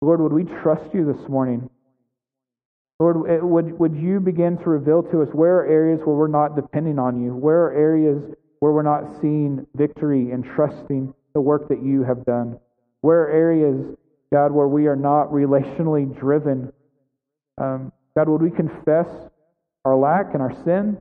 Lord, 0.00 0.20
would 0.20 0.32
we 0.32 0.44
trust 0.44 0.92
you 0.92 1.10
this 1.12 1.28
morning? 1.28 1.68
Lord, 2.98 3.42
would, 3.42 3.78
would 3.78 3.96
you 3.96 4.20
begin 4.20 4.56
to 4.58 4.70
reveal 4.70 5.02
to 5.02 5.22
us 5.22 5.28
where 5.32 5.58
are 5.58 5.66
areas 5.66 6.00
where 6.04 6.16
we're 6.16 6.28
not 6.28 6.56
depending 6.56 6.98
on 6.98 7.22
you? 7.22 7.34
Where 7.34 7.66
are 7.66 7.72
areas 7.72 8.22
where 8.64 8.72
we're 8.72 8.82
not 8.82 9.20
seeing 9.20 9.66
victory 9.74 10.30
and 10.30 10.42
trusting 10.42 11.12
the 11.34 11.40
work 11.40 11.68
that 11.68 11.82
you 11.82 12.02
have 12.02 12.24
done? 12.24 12.58
Where 13.02 13.24
are 13.24 13.30
areas, 13.30 13.94
God, 14.32 14.52
where 14.52 14.68
we 14.68 14.86
are 14.86 14.96
not 14.96 15.28
relationally 15.28 16.18
driven? 16.18 16.72
Um, 17.58 17.92
God, 18.16 18.30
would 18.30 18.40
we 18.40 18.50
confess 18.50 19.06
our 19.84 19.94
lack 19.94 20.32
and 20.32 20.40
our 20.40 20.54
sin, 20.64 20.98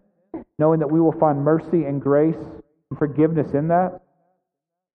knowing 0.60 0.82
that 0.82 0.92
we 0.92 1.00
will 1.00 1.18
find 1.18 1.42
mercy 1.42 1.86
and 1.86 2.02
grace 2.02 2.36
and 2.90 3.00
forgiveness 3.00 3.54
in 3.54 3.70
that? 3.70 4.02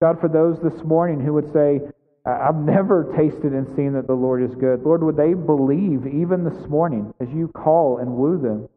God, 0.02 0.20
for 0.20 0.28
those 0.28 0.58
this 0.60 0.84
morning 0.84 1.24
who 1.24 1.32
would 1.32 1.50
say, 1.54 1.80
I've 2.26 2.54
never 2.54 3.14
tasted 3.16 3.54
and 3.54 3.66
seen 3.76 3.94
that 3.94 4.06
the 4.06 4.12
Lord 4.12 4.42
is 4.42 4.54
good. 4.56 4.82
Lord, 4.82 5.02
would 5.02 5.16
they 5.16 5.32
believe 5.32 6.06
even 6.06 6.44
this 6.44 6.68
morning 6.68 7.14
as 7.18 7.28
you 7.30 7.48
call 7.48 7.96
and 7.96 8.10
woo 8.10 8.36
them? 8.36 8.68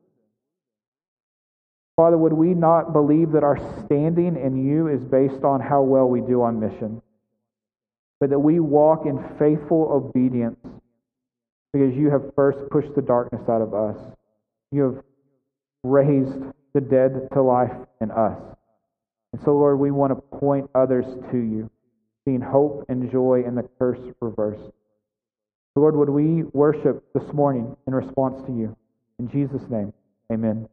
Father, 1.96 2.18
would 2.18 2.34
we 2.34 2.54
not 2.54 2.94
believe 2.94 3.32
that 3.32 3.44
our 3.44 3.58
standing 3.86 4.36
in 4.38 4.66
you 4.66 4.88
is 4.88 5.04
based 5.04 5.44
on 5.44 5.60
how 5.62 5.82
well 5.82 6.08
we 6.08 6.22
do 6.22 6.42
on 6.42 6.60
mission, 6.60 7.02
but 8.20 8.30
that 8.30 8.40
we 8.40 8.60
walk 8.60 9.06
in 9.06 9.18
faithful 9.38 9.90
obedience 9.92 10.60
because 11.74 11.96
you 11.96 12.10
have 12.10 12.34
first 12.36 12.70
pushed 12.70 12.94
the 12.96 13.02
darkness 13.02 13.42
out 13.50 13.62
of 13.62 13.74
us? 13.74 13.98
You 14.72 14.82
have 14.84 15.04
raised 15.84 16.44
the 16.74 16.82
dead 16.82 17.28
to 17.34 17.42
life 17.42 17.72
in 18.02 18.12
us. 18.12 18.40
And 19.34 19.42
so, 19.44 19.52
Lord, 19.52 19.80
we 19.80 19.92
want 19.92 20.12
to 20.12 20.38
point 20.38 20.70
others 20.76 21.06
to 21.32 21.38
you 21.38 21.70
seeing 22.26 22.42
hope 22.42 22.86
and 22.90 23.12
joy 23.12 23.44
in 23.46 23.56
the 23.56 23.68
curse 23.80 24.00
reversed. 24.22 24.72
Lord, 25.76 25.96
would 25.96 26.10
we 26.10 26.44
worship 26.54 27.04
this 27.14 27.34
morning 27.34 27.76
in 27.88 27.96
response 27.96 28.46
to 28.46 28.52
you? 28.52 28.76
In 29.20 29.30
Jesus' 29.30 29.68
name, 29.70 29.94
amen. 30.32 30.68